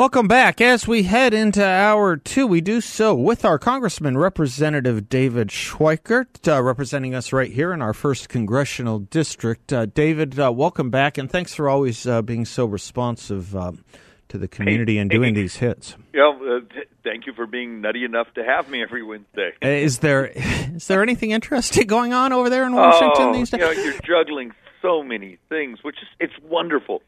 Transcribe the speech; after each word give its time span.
Welcome 0.00 0.28
back. 0.28 0.62
As 0.62 0.88
we 0.88 1.02
head 1.02 1.34
into 1.34 1.62
hour 1.62 2.16
two, 2.16 2.46
we 2.46 2.62
do 2.62 2.80
so 2.80 3.14
with 3.14 3.44
our 3.44 3.58
Congressman 3.58 4.16
Representative 4.16 5.10
David 5.10 5.48
Schweikert, 5.48 6.48
uh, 6.48 6.62
representing 6.62 7.14
us 7.14 7.34
right 7.34 7.52
here 7.52 7.70
in 7.74 7.82
our 7.82 7.92
first 7.92 8.30
congressional 8.30 9.00
district. 9.00 9.74
Uh, 9.74 9.84
David, 9.84 10.40
uh, 10.40 10.50
welcome 10.50 10.88
back, 10.88 11.18
and 11.18 11.30
thanks 11.30 11.52
for 11.52 11.68
always 11.68 12.06
uh, 12.06 12.22
being 12.22 12.46
so 12.46 12.64
responsive 12.64 13.54
um, 13.54 13.84
to 14.28 14.38
the 14.38 14.48
community 14.48 14.94
hey, 14.94 15.00
and 15.00 15.10
doing 15.10 15.34
hey, 15.34 15.42
these 15.42 15.56
hits. 15.56 15.96
Yeah, 16.14 16.30
uh, 16.30 16.60
th- 16.72 16.88
thank 17.04 17.26
you 17.26 17.34
for 17.34 17.46
being 17.46 17.82
nutty 17.82 18.06
enough 18.06 18.32
to 18.36 18.42
have 18.42 18.70
me 18.70 18.82
every 18.82 19.02
Wednesday. 19.02 19.52
Uh, 19.62 19.68
is 19.68 19.98
there 19.98 20.32
is 20.34 20.86
there 20.86 21.02
anything 21.02 21.32
interesting 21.32 21.86
going 21.86 22.14
on 22.14 22.32
over 22.32 22.48
there 22.48 22.64
in 22.64 22.74
Washington 22.74 23.26
oh, 23.26 23.32
these 23.34 23.50
days? 23.50 23.60
You 23.60 23.66
know, 23.66 23.72
you're 23.72 24.00
juggling 24.00 24.52
so 24.80 25.02
many 25.02 25.36
things, 25.50 25.84
which 25.84 25.96
is 26.00 26.08
it's 26.18 26.38
wonderful. 26.42 27.02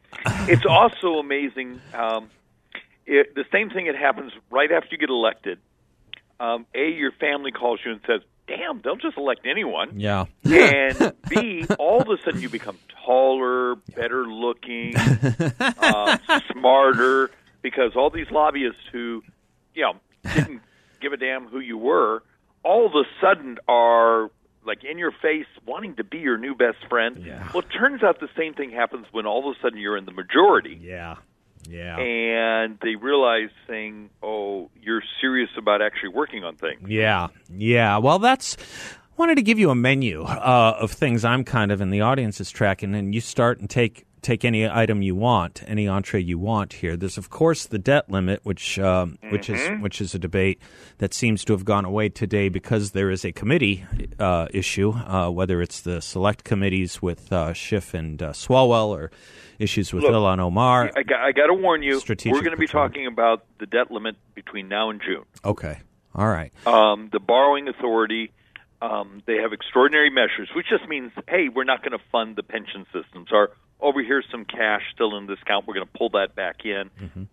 it's 0.47 0.67
also 0.67 1.15
amazing. 1.15 1.81
Um, 1.95 2.29
it, 3.05 3.35
the 3.35 3.45
same 3.51 3.69
thing 3.69 3.85
that 3.87 3.95
happens 3.95 4.31
right 4.49 4.71
after 4.71 4.89
you 4.91 4.97
get 4.97 5.09
elected. 5.09 5.59
Um, 6.39 6.65
a, 6.75 6.89
your 6.89 7.11
family 7.13 7.51
calls 7.51 7.79
you 7.85 7.91
and 7.91 8.01
says, 8.07 8.21
"Damn, 8.47 8.81
they'll 8.81 8.95
just 8.95 9.17
elect 9.17 9.41
anyone." 9.49 9.99
Yeah. 9.99 10.25
and 10.43 11.13
B, 11.29 11.65
all 11.79 12.01
of 12.01 12.09
a 12.09 12.21
sudden 12.23 12.41
you 12.41 12.49
become 12.49 12.77
taller, 13.05 13.75
better 13.95 14.25
looking, 14.25 14.95
uh, 14.97 16.17
smarter, 16.51 17.31
because 17.61 17.91
all 17.95 18.09
these 18.09 18.29
lobbyists 18.31 18.81
who, 18.91 19.23
you 19.73 19.83
know, 19.83 19.93
didn't 20.35 20.61
give 21.01 21.13
a 21.13 21.17
damn 21.17 21.47
who 21.47 21.59
you 21.59 21.77
were, 21.77 22.23
all 22.63 22.85
of 22.85 22.93
a 22.93 23.03
sudden 23.21 23.57
are 23.67 24.29
like 24.65 24.83
in 24.83 24.97
your 24.97 25.11
face, 25.11 25.45
wanting 25.65 25.95
to 25.97 26.03
be 26.03 26.19
your 26.19 26.37
new 26.37 26.55
best 26.55 26.77
friend. 26.89 27.23
Yeah. 27.25 27.47
Well, 27.53 27.63
it 27.63 27.69
turns 27.77 28.01
out 28.03 28.19
the 28.21 28.29
same 28.37 28.53
thing 28.53 28.71
happens 28.71 29.05
when 29.11 29.25
all 29.25 29.47
of 29.49 29.55
a 29.55 29.61
sudden 29.61 29.77
you're 29.79 29.97
in 29.97 30.05
the 30.05 30.13
majority 30.13 30.79
Yeah. 30.81 31.15
Yeah. 31.69 31.97
and 31.97 32.77
they 32.81 32.95
realize 32.95 33.49
saying, 33.67 34.09
"Oh, 34.21 34.69
you're 34.81 35.03
serious 35.21 35.49
about 35.57 35.81
actually 35.81 36.09
working 36.09 36.43
on 36.43 36.55
things." 36.55 36.89
Yeah, 36.89 37.27
yeah. 37.49 37.97
Well, 37.97 38.19
that's. 38.19 38.57
I 38.57 39.15
wanted 39.17 39.35
to 39.35 39.43
give 39.43 39.59
you 39.59 39.69
a 39.69 39.75
menu 39.75 40.23
uh, 40.23 40.77
of 40.79 40.91
things 40.91 41.23
I'm 41.23 41.43
kind 41.43 41.71
of 41.71 41.81
in 41.81 41.91
the 41.91 42.01
audience 42.01 42.41
is 42.41 42.49
tracking, 42.49 42.95
and 42.95 43.13
you 43.13 43.21
start 43.21 43.59
and 43.59 43.69
take 43.69 44.05
take 44.23 44.45
any 44.45 44.67
item 44.67 45.01
you 45.01 45.13
want, 45.15 45.61
any 45.67 45.87
entree 45.87 46.21
you 46.21 46.39
want 46.39 46.73
here. 46.73 46.97
There's 46.97 47.17
of 47.17 47.29
course 47.29 47.65
the 47.67 47.77
debt 47.77 48.09
limit, 48.09 48.39
which 48.43 48.79
um, 48.79 49.19
which 49.29 49.49
is 49.49 49.81
which 49.81 50.01
is 50.01 50.15
a 50.15 50.19
debate 50.19 50.59
that 50.97 51.13
seems 51.13 51.45
to 51.45 51.53
have 51.53 51.65
gone 51.65 51.85
away 51.85 52.09
today 52.09 52.49
because 52.49 52.91
there 52.91 53.11
is 53.11 53.23
a 53.23 53.31
committee 53.31 53.85
uh, 54.17 54.47
issue, 54.51 54.93
uh, 54.93 55.29
whether 55.29 55.61
it's 55.61 55.81
the 55.81 56.01
select 56.01 56.43
committees 56.43 57.01
with 57.01 57.31
uh, 57.31 57.53
Schiff 57.53 57.93
and 57.93 58.21
uh, 58.23 58.31
Swalwell 58.31 58.87
or 58.87 59.11
issues 59.63 59.93
with 59.93 60.03
Look, 60.03 60.11
Ilhan 60.11 60.39
Omar. 60.39 60.91
I, 60.95 61.03
got, 61.03 61.19
I 61.21 61.31
got 61.31 61.47
to 61.47 61.53
warn 61.53 61.81
you, 61.81 61.99
we're 62.07 62.41
going 62.41 62.51
to 62.51 62.57
be 62.57 62.67
talking 62.67 63.07
about 63.07 63.45
the 63.59 63.65
debt 63.65 63.89
limit 63.89 64.15
between 64.35 64.67
now 64.67 64.89
and 64.89 65.01
June. 65.01 65.23
Okay, 65.43 65.79
all 66.13 66.27
right. 66.27 66.51
Um, 66.67 67.09
the 67.11 67.19
borrowing 67.19 67.67
authority, 67.67 68.31
um, 68.81 69.23
they 69.25 69.37
have 69.37 69.53
extraordinary 69.53 70.09
measures, 70.09 70.49
which 70.55 70.67
just 70.69 70.87
means, 70.87 71.11
hey, 71.27 71.49
we're 71.49 71.63
not 71.63 71.81
going 71.81 71.97
to 71.97 72.03
fund 72.11 72.35
the 72.35 72.43
pension 72.43 72.85
systems. 72.93 73.29
Or 73.31 73.51
over 73.79 74.03
here's 74.03 74.25
some 74.29 74.45
cash 74.45 74.81
still 74.93 75.17
in 75.17 75.25
this 75.27 75.39
account. 75.41 75.67
We're 75.67 75.75
going 75.75 75.87
to 75.87 75.97
pull 75.97 76.09
that 76.09 76.35
back 76.35 76.65
in. 76.65 76.89
Mm-hmm. 77.01 77.23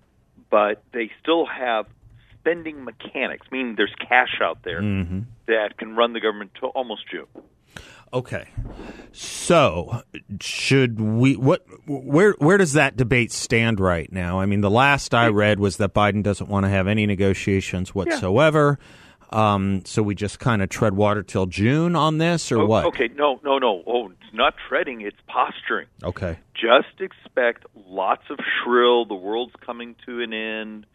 But 0.48 0.82
they 0.92 1.10
still 1.22 1.46
have 1.46 1.86
spending 2.40 2.84
mechanics, 2.84 3.46
meaning 3.52 3.74
there's 3.76 3.94
cash 4.08 4.40
out 4.42 4.62
there 4.64 4.80
Mm-hmm. 4.80 5.20
that 5.46 5.76
can 5.76 5.94
run 5.94 6.12
the 6.12 6.20
government 6.20 6.52
to 6.60 6.66
almost 6.68 7.02
June. 7.10 7.26
Okay. 8.12 8.48
So, 9.12 10.02
should 10.40 11.00
we 11.00 11.36
what 11.36 11.64
where 11.86 12.32
where 12.38 12.58
does 12.58 12.72
that 12.74 12.96
debate 12.96 13.32
stand 13.32 13.80
right 13.80 14.10
now? 14.12 14.40
I 14.40 14.46
mean, 14.46 14.60
the 14.60 14.70
last 14.70 15.14
I 15.14 15.28
read 15.28 15.60
was 15.60 15.76
that 15.78 15.94
Biden 15.94 16.22
doesn't 16.22 16.48
want 16.48 16.64
to 16.64 16.70
have 16.70 16.86
any 16.86 17.06
negotiations 17.06 17.94
whatsoever. 17.94 18.78
Um, 19.32 19.82
so 19.84 20.02
we 20.02 20.16
just 20.16 20.40
kind 20.40 20.60
of 20.60 20.68
tread 20.70 20.94
water 20.94 21.22
till 21.22 21.46
June 21.46 21.94
on 21.94 22.18
this, 22.18 22.50
or 22.50 22.62
Oh, 22.62 22.66
what? 22.66 22.84
Okay, 22.86 23.08
no, 23.14 23.38
no, 23.44 23.58
no. 23.58 23.82
Oh, 23.86 24.08
it's 24.10 24.34
not 24.34 24.54
treading; 24.68 25.02
it's 25.02 25.20
posturing. 25.28 25.86
Okay. 26.02 26.38
Just 26.54 27.00
expect 27.00 27.64
lots 27.86 28.24
of 28.28 28.38
shrill. 28.62 29.04
The 29.04 29.14
world's 29.14 29.54
coming 29.64 29.94
to 30.06 30.20
an 30.20 30.32
end. 30.32 30.86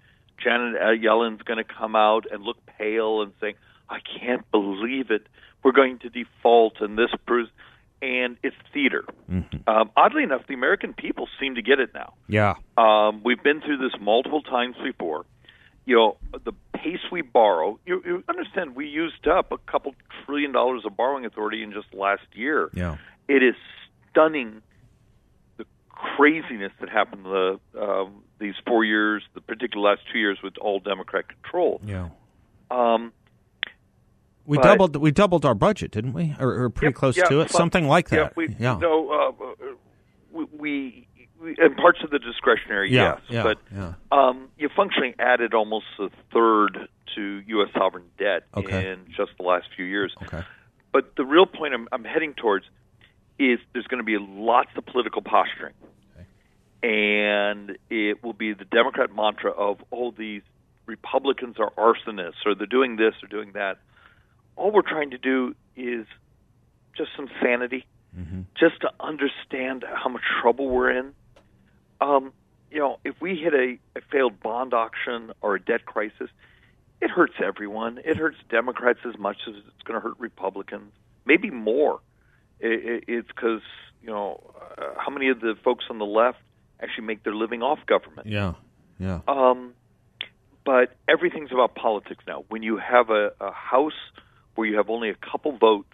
Janet 0.44 1.02
Yellen's 1.02 1.42
going 1.44 1.58
to 1.58 1.64
come 1.64 1.96
out 1.96 2.26
and 2.30 2.44
look 2.44 2.58
pale 2.66 3.22
and 3.22 3.32
saying, 3.40 3.56
"I 3.90 4.00
can't 4.20 4.50
believe 4.52 5.12
it. 5.12 5.28
We're 5.66 5.74
going 5.74 6.00
to 6.00 6.10
default." 6.10 6.80
And 6.80 6.98
this 6.98 7.10
proves, 7.26 7.50
and 8.02 8.38
it's 8.44 8.56
theater. 8.74 9.04
Um, 9.68 9.90
oddly 9.98 10.24
enough, 10.24 10.46
the 10.48 10.54
American 10.54 10.94
people 10.94 11.28
seem 11.40 11.56
to 11.56 11.62
get 11.62 11.80
it 11.80 11.94
now. 11.94 12.14
Yeah. 12.28 12.54
Um, 12.78 13.22
we've 13.24 13.42
been 13.42 13.62
through 13.62 13.78
this 13.78 14.00
multiple 14.00 14.42
times 14.44 14.76
before. 14.82 15.26
You 15.86 15.96
know, 15.96 16.18
the 16.44 16.54
pace 16.74 17.00
we 17.12 17.22
borrow, 17.22 17.80
you, 17.86 18.02
you 18.06 18.24
understand 18.30 18.76
we 18.76 18.88
used 18.88 19.28
up 19.28 19.52
a 19.52 19.58
couple 19.58 19.94
trillion 20.26 20.52
dollars 20.52 20.84
of 20.86 20.96
borrowing 20.96 21.26
authority 21.26 21.64
in 21.64 21.74
just 21.74 21.94
last 21.94 22.28
year. 22.34 22.70
Yeah. 22.74 22.98
It 23.28 23.44
is 23.44 23.56
stunning 24.12 24.62
the 25.58 25.66
craziness 25.90 26.72
that 26.80 26.90
happened 26.90 27.26
the 27.26 27.60
um, 27.80 28.24
these 28.40 28.56
four 28.68 28.84
years, 28.84 29.24
the 29.34 29.42
particular 29.42 29.92
last 29.92 30.02
two 30.12 30.20
years 30.20 30.40
with 30.44 30.58
all 30.58 30.80
Democrat 30.80 31.26
control. 31.28 31.82
Yeah. 31.86 32.10
Um, 32.72 33.14
We 34.46 34.58
But- 34.58 34.64
doubled 34.64 34.96
we 34.98 35.12
doubled 35.12 35.46
our 35.46 35.56
budget, 35.56 35.92
didn't 35.92 36.14
we? 36.14 36.36
Or, 36.40 36.64
or 36.64 36.70
pretty 36.70 36.88
Yep, 36.92 36.96
close 36.96 37.18
yeah, 37.18 37.24
to 37.26 37.40
it, 37.42 37.46
but- 37.46 37.52
something 37.58 37.88
like 37.88 38.10
that. 38.10 38.36
we, 38.36 38.56
yeah. 38.60 38.78
No, 38.78 39.10
uh, 39.12 39.66
we, 40.32 40.46
we, 40.58 41.08
we 41.42 41.56
and 41.58 41.76
parts 41.78 42.00
of 42.04 42.10
the 42.12 42.20
discretionary, 42.20 42.92
Yeah, 42.92 43.16
yes, 43.16 43.22
yeah, 43.30 43.44
but 43.44 43.58
yeah. 43.74 43.94
um, 44.12 44.50
you 44.58 44.70
functionally 44.76 45.16
added 45.20 45.54
almost 45.54 45.86
a 46.00 46.10
third 46.34 46.88
to 47.16 47.42
U.S. 47.48 47.70
sovereign 47.74 48.06
debt 48.20 48.44
Okay. 48.56 48.92
in 48.92 49.00
just 49.16 49.32
the 49.38 49.44
last 49.44 49.68
few 49.76 49.86
years. 49.86 50.14
Okay. 50.24 50.42
But 50.92 51.16
the 51.16 51.26
real 51.26 51.46
point 51.46 51.74
I'm, 51.74 51.88
I'm 51.92 52.04
heading 52.04 52.34
towards 52.34 52.66
is 53.40 53.60
there's 53.74 53.88
going 53.88 54.00
to 54.00 54.06
be 54.06 54.18
lots 54.18 54.70
of 54.78 54.86
political 54.86 55.22
posturing, 55.22 55.74
and 56.84 57.78
it 57.90 58.24
will 58.24 58.34
be 58.34 58.54
the 58.54 58.66
Democrat 58.66 59.10
mantra 59.16 59.52
of 59.52 59.80
oh 59.92 60.12
these 60.12 60.42
Republicans 60.86 61.56
are 61.60 61.72
arsonists 61.78 62.46
or 62.46 62.54
they're 62.56 62.68
doing 62.68 62.96
this 62.96 63.14
or 63.24 63.28
doing 63.28 63.52
that. 63.54 63.80
All 64.56 64.72
we're 64.72 64.82
trying 64.82 65.12
to 65.12 65.18
do 65.18 65.56
is 65.76 66.06
just 66.98 67.10
some 67.16 67.28
sanity, 67.42 67.86
just 68.58 68.82
to 68.82 68.92
understand 69.00 69.84
how 69.94 70.10
much 70.10 70.22
trouble 70.42 70.70
we're 70.70 70.92
in. 70.92 71.14
Um, 72.00 72.32
you 72.72 72.80
know, 72.80 73.00
if 73.04 73.16
we 73.22 73.36
hit 73.36 73.54
a, 73.54 73.78
a 73.98 74.02
failed 74.12 74.40
bond 74.40 74.74
auction 74.74 75.32
or 75.42 75.56
a 75.56 75.60
debt 75.60 75.86
crisis, 75.86 76.30
it 77.02 77.10
hurts 77.10 77.34
everyone. 77.44 78.00
It 78.04 78.18
hurts 78.18 78.38
Democrats 78.50 79.00
as 79.06 79.18
much 79.18 79.38
as 79.48 79.56
it's 79.56 79.84
going 79.84 80.00
to 80.00 80.08
hurt 80.08 80.18
Republicans, 80.20 80.92
maybe 81.26 81.50
more. 81.50 82.00
It, 82.60 82.86
it, 82.86 83.04
it's 83.08 83.28
because 83.28 83.62
you 84.02 84.10
know 84.10 84.42
uh, 84.78 84.94
how 84.98 85.12
many 85.12 85.30
of 85.30 85.42
the 85.42 85.56
folks 85.64 85.86
on 85.90 86.00
the 86.00 86.06
left 86.06 86.40
actually 86.82 87.06
make 87.06 87.24
their 87.24 87.36
living 87.36 87.62
off 87.62 87.80
government. 87.86 88.28
Yeah. 88.28 88.54
Yeah. 89.00 89.20
Um, 89.28 89.74
but 90.66 90.96
everything's 91.08 91.52
about 91.52 91.76
politics 91.76 92.24
now. 92.28 92.46
When 92.48 92.64
you 92.64 92.78
have 92.78 93.10
a, 93.10 93.32
a 93.40 93.52
House 93.52 93.94
where 94.56 94.68
you 94.68 94.78
have 94.78 94.90
only 94.90 95.10
a 95.10 95.16
couple 95.16 95.58
votes 95.58 95.90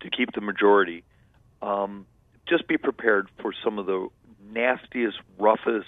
to 0.00 0.10
keep 0.10 0.32
the 0.32 0.40
majority, 0.40 1.04
um, 1.62 2.06
just 2.48 2.66
be 2.66 2.76
prepared 2.76 3.28
for 3.40 3.52
some 3.64 3.78
of 3.78 3.86
the 3.86 4.08
nastiest, 4.52 5.18
roughest 5.38 5.86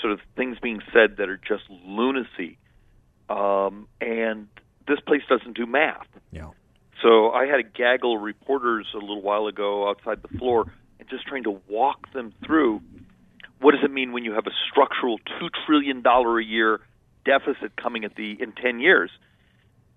sort 0.00 0.12
of 0.12 0.20
things 0.36 0.58
being 0.60 0.80
said 0.92 1.16
that 1.18 1.28
are 1.28 1.36
just 1.36 1.64
lunacy. 1.70 2.58
Um, 3.28 3.88
and 4.00 4.48
this 4.88 5.00
place 5.00 5.22
doesn't 5.28 5.56
do 5.56 5.66
math. 5.66 6.06
Yeah. 6.30 6.50
So 7.02 7.30
I 7.30 7.46
had 7.46 7.60
a 7.60 7.62
gaggle 7.62 8.16
of 8.16 8.22
reporters 8.22 8.86
a 8.94 8.98
little 8.98 9.22
while 9.22 9.46
ago 9.46 9.88
outside 9.88 10.22
the 10.22 10.38
floor 10.38 10.66
and 10.98 11.08
just 11.08 11.26
trying 11.26 11.44
to 11.44 11.60
walk 11.68 12.12
them 12.12 12.32
through 12.44 12.80
what 13.60 13.72
does 13.72 13.80
it 13.84 13.90
mean 13.90 14.12
when 14.12 14.24
you 14.24 14.32
have 14.32 14.46
a 14.46 14.50
structural 14.70 15.18
two 15.18 15.48
trillion 15.66 16.02
dollar 16.02 16.38
a 16.38 16.44
year 16.44 16.80
deficit 17.24 17.76
coming 17.76 18.04
at 18.04 18.14
the 18.14 18.36
in 18.40 18.52
ten 18.52 18.80
years. 18.80 19.10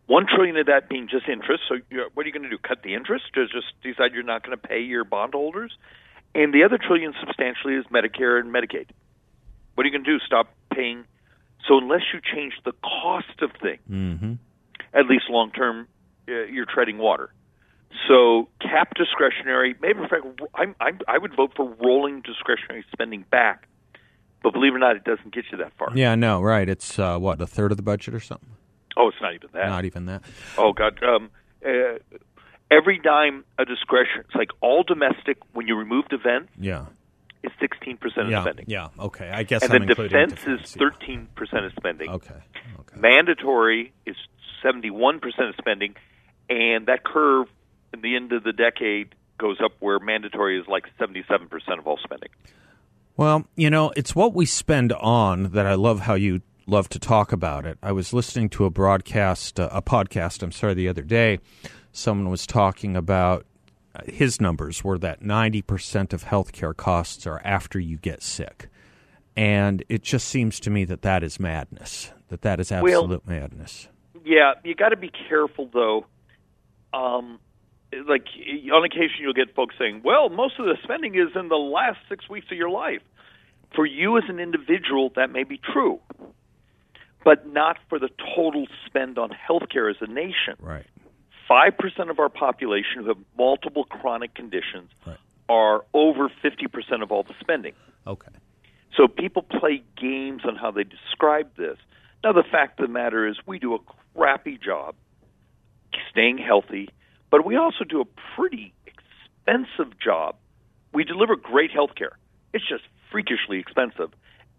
One 0.10 0.26
trillion 0.26 0.58
of 0.58 0.66
that 0.66 0.90
being 0.90 1.08
just 1.08 1.30
interest. 1.30 1.64
So 1.70 1.76
what 2.16 2.24
are 2.26 2.28
you 2.28 2.34
going 2.34 2.42
to 2.44 2.50
do? 2.50 2.58
Cut 2.58 2.82
the 2.82 2.96
interest? 2.96 3.26
Or 3.38 3.46
just 3.46 3.68
decide 3.84 4.12
you're 4.14 4.24
not 4.24 4.42
going 4.44 4.58
to 4.58 4.68
pay 4.68 4.80
your 4.82 5.04
bondholders? 5.04 5.72
And 6.34 6.52
the 6.52 6.64
other 6.64 6.80
trillion 6.80 7.14
substantially 7.20 7.76
is 7.76 7.86
Medicare 7.94 8.40
and 8.40 8.52
Medicaid. 8.52 8.90
What 9.76 9.86
are 9.86 9.90
you 9.90 9.92
going 9.94 10.04
to 10.04 10.12
do? 10.12 10.20
Stop 10.26 10.48
paying 10.74 10.80
paying. 10.80 11.04
So 11.68 11.78
unless 11.78 12.02
you 12.14 12.20
change 12.22 12.54
the 12.66 12.72
cost 12.84 13.42
of 13.42 13.52
things, 13.62 13.82
Mm-hmm. 13.90 14.34
at 14.94 15.06
least 15.08 15.26
long 15.30 15.52
term, 15.52 15.88
uh, 16.28 16.46
you're 16.46 16.66
treading 16.66 16.98
water. 16.98 17.32
So 18.08 18.50
cap 18.62 18.94
discretionary. 18.96 19.76
Maybe 19.82 20.00
in 20.00 20.08
fact, 20.08 20.26
I'm, 20.56 20.76
I'm, 20.80 21.00
I 21.08 21.18
would 21.18 21.36
vote 21.36 21.54
for 21.56 21.66
rolling 21.84 22.22
discretionary 22.22 22.84
spending 22.92 23.26
back. 23.30 23.68
But 24.42 24.54
believe 24.54 24.74
it 24.74 24.78
or 24.78 24.80
not, 24.80 24.96
it 24.96 25.04
doesn't 25.04 25.34
get 25.34 25.46
you 25.52 25.58
that 25.58 25.74
far. 25.78 25.90
Yeah, 25.94 26.16
no, 26.16 26.42
right. 26.42 26.68
It's 26.70 26.98
uh, 26.98 27.18
what 27.20 27.42
a 27.42 27.48
third 27.48 27.72
of 27.72 27.78
the 27.78 27.84
budget 27.84 28.14
or 28.14 28.20
something. 28.20 28.50
Oh, 29.02 29.08
it's 29.08 29.18
not 29.22 29.34
even 29.34 29.50
that. 29.54 29.68
Not 29.70 29.86
even 29.86 30.06
that. 30.08 30.22
Oh 30.58 30.74
God. 30.74 31.02
Um, 31.02 31.30
uh, 31.66 32.00
every 32.70 33.00
dime 33.00 33.46
a 33.58 33.64
discretion. 33.66 34.22
It's 34.26 34.36
like 34.36 34.50
all 34.62 34.84
domestic. 34.84 35.38
When 35.54 35.68
you 35.68 35.76
remove 35.76 36.08
defense, 36.10 36.50
Yeah. 36.60 36.88
is 37.44 37.52
sixteen 37.62 37.96
percent 37.98 38.26
of 38.28 38.32
Yeah. 38.32 38.42
spending, 38.44 38.66
Yeah. 38.68 38.90
Okay. 39.00 39.30
I 39.30 39.44
guess 39.44 39.64
and 39.64 39.72
I'm 39.72 39.80
then 39.82 39.90
including 39.90 40.28
defense, 40.30 40.46
is 40.66 40.76
yeah. 40.76 40.80
thirteen 40.90 41.28
percent 41.36 41.64
of 41.66 41.72
spending. 41.80 42.10
Okay. 42.10 42.36
Okay. 42.82 43.00
Mandatory 43.00 43.94
is 44.06 44.18
seventy-one 44.62 45.20
percent 45.22 45.48
of 45.50 45.56
spending, 45.58 45.96
and 46.50 46.86
that 46.88 47.06
curve 47.06 47.48
in 47.94 48.02
the 48.02 48.18
end 48.18 48.34
of 48.34 48.44
the 48.44 48.52
decade 48.54 49.16
goes 49.38 49.58
up 49.64 49.72
where 49.80 49.98
mandatory 50.00 50.60
is 50.60 50.68
like 50.68 50.86
seventy-seven 51.00 51.48
percent 51.48 51.80
of 51.80 51.88
all 51.88 51.98
spending. 52.04 52.30
Well, 53.16 53.48
you 53.56 53.70
know, 53.70 53.92
it's 53.96 54.14
what 54.16 54.34
we 54.34 54.46
spend 54.46 54.92
on 54.94 55.52
that 55.52 55.66
I 55.66 55.76
love 55.76 56.02
how 56.02 56.16
you 56.16 56.42
love 56.70 56.90
to 56.90 57.00
talk 57.00 57.32
about 57.32 57.66
it. 57.66 57.78
I 57.82 57.92
was 57.92 58.14
listening 58.14 58.50
to 58.50 58.66
a 58.66 58.70
broadcast, 58.70 59.60
uh, 59.60 59.70
a 59.72 59.82
podcast, 59.82 60.44
I'm 60.44 60.52
sorry, 60.52 60.74
the 60.74 60.88
other 60.88 61.02
day. 61.02 61.40
Someone 61.92 62.30
was 62.30 62.46
talking 62.46 62.96
about 62.96 63.46
uh, 63.96 64.02
his 64.06 64.40
numbers 64.40 64.84
were 64.84 64.98
that 65.00 65.22
90% 65.22 66.14
of 66.14 66.26
healthcare 66.26 66.76
costs 66.76 67.26
are 67.26 67.42
after 67.44 67.80
you 67.80 67.98
get 67.98 68.22
sick. 68.22 68.70
And 69.36 69.84
it 69.90 70.04
just 70.04 70.28
seems 70.28 70.60
to 70.62 70.70
me 70.70 70.86
that 70.86 71.02
that 71.02 71.24
is 71.24 71.40
madness, 71.40 72.12
that 72.28 72.42
that 72.42 72.60
is 72.60 72.72
absolute 72.72 73.26
madness. 73.28 73.88
Yeah, 74.24 74.54
you 74.64 74.76
got 74.76 74.90
to 74.90 74.98
be 74.98 75.12
careful 75.30 75.70
though. 75.74 76.06
Um, 76.94 77.40
like 78.08 78.26
on 78.74 78.84
occasion, 78.84 79.18
you'll 79.22 79.34
get 79.34 79.56
folks 79.56 79.76
saying, 79.80 80.02
"Well, 80.04 80.30
most 80.30 80.60
of 80.60 80.66
the 80.66 80.76
spending 80.84 81.16
is 81.16 81.30
in 81.36 81.48
the 81.48 81.56
last 81.56 82.00
six 82.10 82.30
weeks 82.30 82.48
of 82.52 82.58
your 82.58 82.70
life." 82.70 83.02
For 83.76 83.86
you 83.86 84.18
as 84.18 84.24
an 84.28 84.40
individual, 84.40 85.12
that 85.16 85.32
may 85.32 85.44
be 85.44 85.58
true, 85.58 86.00
but 87.24 87.48
not 87.48 87.78
for 87.90 88.00
the 88.00 88.10
total 88.36 88.66
spend 88.86 89.18
on 89.18 89.30
healthcare 89.30 89.90
as 89.90 89.98
a 90.02 90.08
nation. 90.08 90.56
Right. 90.60 90.86
Five 91.48 91.78
percent 91.78 92.10
of 92.10 92.20
our 92.20 92.30
population 92.30 93.02
who 93.02 93.08
have 93.08 93.18
multiple 93.38 93.84
chronic 93.86 94.34
conditions 94.36 94.92
Right. 95.06 95.18
are 95.48 95.84
over 95.94 96.30
fifty 96.42 96.68
percent 96.68 97.04
of 97.04 97.12
all 97.12 97.24
the 97.24 97.34
spending. 97.40 97.74
Okay. 98.06 98.32
So 98.96 99.08
people 99.08 99.42
play 99.44 99.84
games 100.00 100.42
on 100.46 100.56
how 100.56 100.72
they 100.72 100.84
describe 100.84 101.56
this. 101.56 101.78
Now, 102.24 102.34
the 102.34 102.44
fact 102.44 102.80
of 102.80 102.88
the 102.88 102.92
matter 102.92 103.28
is, 103.28 103.38
we 103.46 103.60
do 103.60 103.76
a 103.76 103.80
crappy 104.16 104.58
job 104.58 104.96
staying 106.12 106.38
healthy, 106.38 106.90
but 107.30 107.46
we 107.46 107.56
also 107.56 107.84
do 107.84 108.02
a 108.02 108.06
pretty 108.36 108.74
expensive 108.86 109.98
job. 110.00 110.36
We 110.94 111.04
deliver 111.04 111.36
great 111.36 111.72
health 111.72 111.96
care. 111.96 112.18
It's 112.54 112.68
just 112.68 112.84
freakishly 113.12 113.60
expensive. 113.60 114.10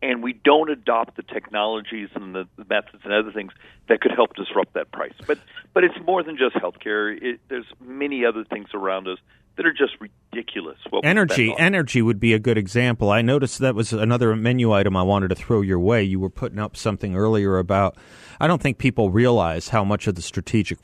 And 0.03 0.23
we 0.23 0.33
don't 0.33 0.71
adopt 0.71 1.17
the 1.17 1.23
technologies 1.23 2.09
and 2.15 2.35
the 2.35 2.49
methods 2.69 3.03
and 3.05 3.13
other 3.13 3.33
things 3.33 3.53
that 3.89 4.01
could 4.01 4.13
help 4.13 4.35
disrupt 4.35 4.73
that 4.75 4.91
price. 4.93 5.13
But 5.27 5.39
but 5.75 5.85
it's 5.85 5.99
more 6.07 6.23
than 6.23 6.39
just 6.39 6.55
healthcare. 6.57 7.17
It, 7.21 7.41
there's 7.49 7.67
many 7.81 8.25
other 8.25 8.45
things 8.45 8.69
around 8.73 9.09
us 9.09 9.19
that 9.57 9.67
are 9.67 9.73
just 9.73 9.93
ridiculous. 10.01 10.79
What 10.89 11.05
Energy, 11.05 11.55
energy 11.59 12.01
would 12.03 12.19
be 12.21 12.33
a 12.33 12.39
good 12.39 12.57
example. 12.57 13.11
I 13.11 13.21
noticed 13.23 13.59
that 13.59 13.75
was 13.75 13.93
another 13.93 14.35
menu 14.37 14.73
item 14.73 14.97
I 14.97 15.03
wanted 15.03 15.29
to 15.29 15.35
throw 15.35 15.61
your 15.61 15.79
way. 15.79 16.03
You 16.03 16.19
were 16.21 16.31
putting 16.31 16.59
up 16.59 16.77
something 16.77 17.15
earlier 17.15 17.59
about. 17.59 17.97
I 18.41 18.47
don't 18.47 18.63
think 18.63 18.79
people 18.79 19.11
realize 19.11 19.69
how 19.69 19.85
much 19.85 20.07
of 20.07 20.15
the 20.15 20.23
strategic 20.23 20.79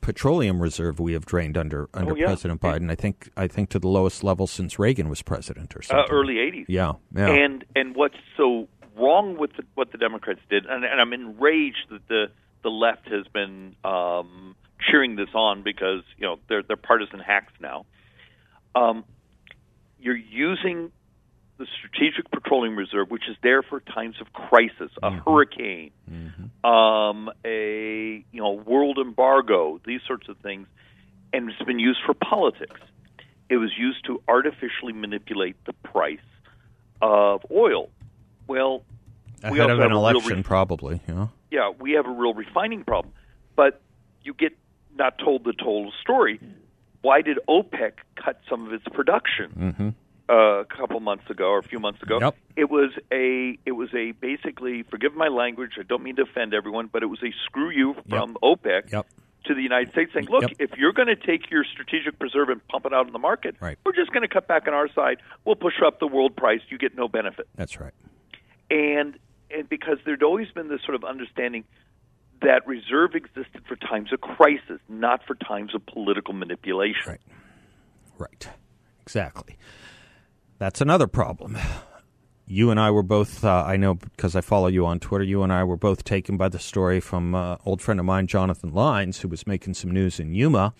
petroleum 0.00 0.62
reserve 0.62 0.98
we 0.98 1.12
have 1.12 1.26
drained 1.26 1.58
under 1.58 1.88
under 1.92 2.12
Oh, 2.12 2.16
yeah. 2.16 2.26
President 2.26 2.60
Biden. 2.60 2.90
I 2.90 2.94
think 2.94 3.28
I 3.36 3.46
think 3.48 3.68
to 3.70 3.78
the 3.78 3.88
lowest 3.88 4.24
level 4.24 4.46
since 4.46 4.78
Reagan 4.78 5.08
was 5.08 5.20
president 5.22 5.74
or 5.76 5.80
uh, 5.80 5.82
something. 5.82 6.06
early 6.14 6.34
'80s. 6.36 6.64
Yeah, 6.68 6.92
yeah. 7.14 7.28
And 7.28 7.64
and 7.74 7.94
what's 7.94 8.16
so 8.36 8.68
wrong 8.98 9.36
with 9.36 9.50
the, 9.56 9.64
what 9.74 9.92
the 9.92 9.98
Democrats 9.98 10.40
did, 10.48 10.64
and, 10.64 10.84
and 10.84 11.00
I'm 11.00 11.12
enraged 11.12 11.88
that 11.90 12.06
the 12.08 12.26
the 12.62 12.70
left 12.70 13.08
has 13.08 13.26
been 13.28 13.76
um, 13.84 14.56
cheering 14.90 15.16
this 15.16 15.28
on 15.34 15.62
because 15.62 16.02
you 16.16 16.26
know 16.26 16.38
they're 16.48 16.62
they're 16.62 16.76
partisan 16.76 17.20
hacks 17.20 17.52
now. 17.60 17.84
Um, 18.76 19.04
you're 19.98 20.16
using 20.16 20.92
the 21.58 21.66
Strategic 21.78 22.30
Petroleum 22.30 22.76
Reserve, 22.76 23.10
which 23.10 23.24
is 23.30 23.36
there 23.42 23.62
for 23.62 23.80
times 23.80 24.16
of 24.20 24.32
crisis, 24.32 24.90
a 25.02 25.10
hurricane, 25.10 25.90
um, 26.62 27.30
a 27.44 28.24
you 28.30 28.40
know 28.40 28.52
world 28.52 28.98
embargo, 28.98 29.80
these 29.86 30.00
sorts 30.06 30.28
of 30.28 30.36
things, 30.38 30.68
and 31.32 31.50
it's 31.50 31.62
been 31.62 31.78
used 31.78 32.00
for 32.04 32.12
politics. 32.14 32.78
It 33.48 33.56
was 33.56 33.70
used 33.78 34.04
to 34.06 34.20
artificially 34.28 34.92
manipulate 34.92 35.56
the 35.64 35.72
price 35.72 36.18
of 37.00 37.40
oil. 37.50 37.88
Well, 38.46 38.82
we 39.42 39.60
Ahead 39.60 39.70
also 39.70 39.72
of 39.72 39.78
an 39.78 39.82
have 39.82 39.90
a 39.90 39.94
real 39.94 39.98
election, 40.08 40.36
re- 40.36 40.42
probably. 40.42 41.00
Yeah. 41.08 41.28
yeah, 41.50 41.70
we 41.80 41.92
have 41.92 42.06
a 42.06 42.10
real 42.10 42.34
refining 42.34 42.84
problem. 42.84 43.14
But 43.54 43.80
you 44.22 44.34
get 44.34 44.52
not 44.96 45.18
told 45.18 45.44
the 45.44 45.52
total 45.52 45.92
story. 46.02 46.38
Why 47.02 47.22
did 47.22 47.38
OPEC 47.48 47.92
cut 48.16 48.40
some 48.48 48.66
of 48.66 48.72
its 48.72 48.84
production 48.92 49.94
uh, 50.28 50.32
a 50.34 50.64
couple 50.64 50.98
months 51.00 51.28
ago 51.30 51.46
or 51.50 51.58
a 51.58 51.62
few 51.62 51.78
months 51.78 52.02
ago? 52.02 52.18
Yep. 52.20 52.36
It 52.56 52.70
was 52.70 52.90
a 53.12 53.58
it 53.64 53.72
was 53.72 53.90
a 53.94 54.12
basically 54.12 54.82
forgive 54.84 55.14
my 55.14 55.28
language. 55.28 55.72
I 55.78 55.82
don't 55.82 56.02
mean 56.02 56.16
to 56.16 56.22
offend 56.22 56.54
everyone, 56.54 56.88
but 56.92 57.02
it 57.02 57.06
was 57.06 57.22
a 57.22 57.32
screw 57.44 57.70
you 57.70 57.94
from 58.08 58.36
OPEC 58.42 58.92
Yep. 58.92 59.06
to 59.44 59.54
the 59.54 59.62
United 59.62 59.92
States 59.92 60.10
saying, 60.12 60.26
look, 60.28 60.42
Yep. 60.42 60.52
if 60.58 60.70
you're 60.78 60.92
going 60.92 61.08
to 61.08 61.16
take 61.16 61.50
your 61.50 61.64
strategic 61.64 62.18
preserve 62.18 62.48
and 62.48 62.66
pump 62.68 62.86
it 62.86 62.92
out 62.92 63.06
in 63.06 63.12
the 63.12 63.18
market, 63.18 63.54
Right. 63.60 63.78
we're 63.84 63.92
just 63.92 64.10
going 64.12 64.22
to 64.22 64.28
cut 64.28 64.48
back 64.48 64.66
on 64.66 64.74
our 64.74 64.88
side. 64.92 65.18
We'll 65.44 65.54
push 65.56 65.74
up 65.84 66.00
the 66.00 66.08
world 66.08 66.34
price. 66.34 66.60
You 66.68 66.78
get 66.78 66.96
no 66.96 67.06
benefit 67.08 67.46
That's 67.54 67.78
right. 67.80 67.92
and 68.70 69.18
and 69.48 69.68
because 69.68 69.98
there'd 70.04 70.24
always 70.24 70.50
been 70.50 70.66
this 70.68 70.80
sort 70.82 70.96
of 70.96 71.04
understanding 71.04 71.62
that 72.42 72.66
reserve 72.66 73.14
existed 73.14 73.62
for 73.66 73.76
times 73.76 74.12
of 74.12 74.20
crisis, 74.20 74.80
not 74.88 75.24
for 75.26 75.34
times 75.34 75.74
of 75.74 75.84
political 75.86 76.34
manipulation. 76.34 77.02
Right. 77.06 77.20
Right. 78.18 78.48
Exactly. 79.02 79.56
That's 80.58 80.80
another 80.80 81.06
problem. 81.06 81.58
You 82.46 82.70
and 82.70 82.78
I 82.78 82.90
were 82.92 83.02
both, 83.02 83.44
uh, 83.44 83.64
I 83.66 83.76
know 83.76 83.94
because 83.94 84.36
I 84.36 84.40
follow 84.40 84.68
you 84.68 84.86
on 84.86 85.00
Twitter, 85.00 85.24
you 85.24 85.42
and 85.42 85.52
I 85.52 85.64
were 85.64 85.76
both 85.76 86.04
taken 86.04 86.36
by 86.36 86.48
the 86.48 86.58
story 86.58 87.00
from 87.00 87.34
uh, 87.34 87.56
old 87.66 87.82
friend 87.82 87.98
of 87.98 88.06
mine, 88.06 88.28
Jonathan 88.28 88.72
Lines, 88.72 89.20
who 89.20 89.28
was 89.28 89.46
making 89.46 89.74
some 89.74 89.90
news 89.90 90.20
in 90.20 90.32
Yuma 90.32 90.72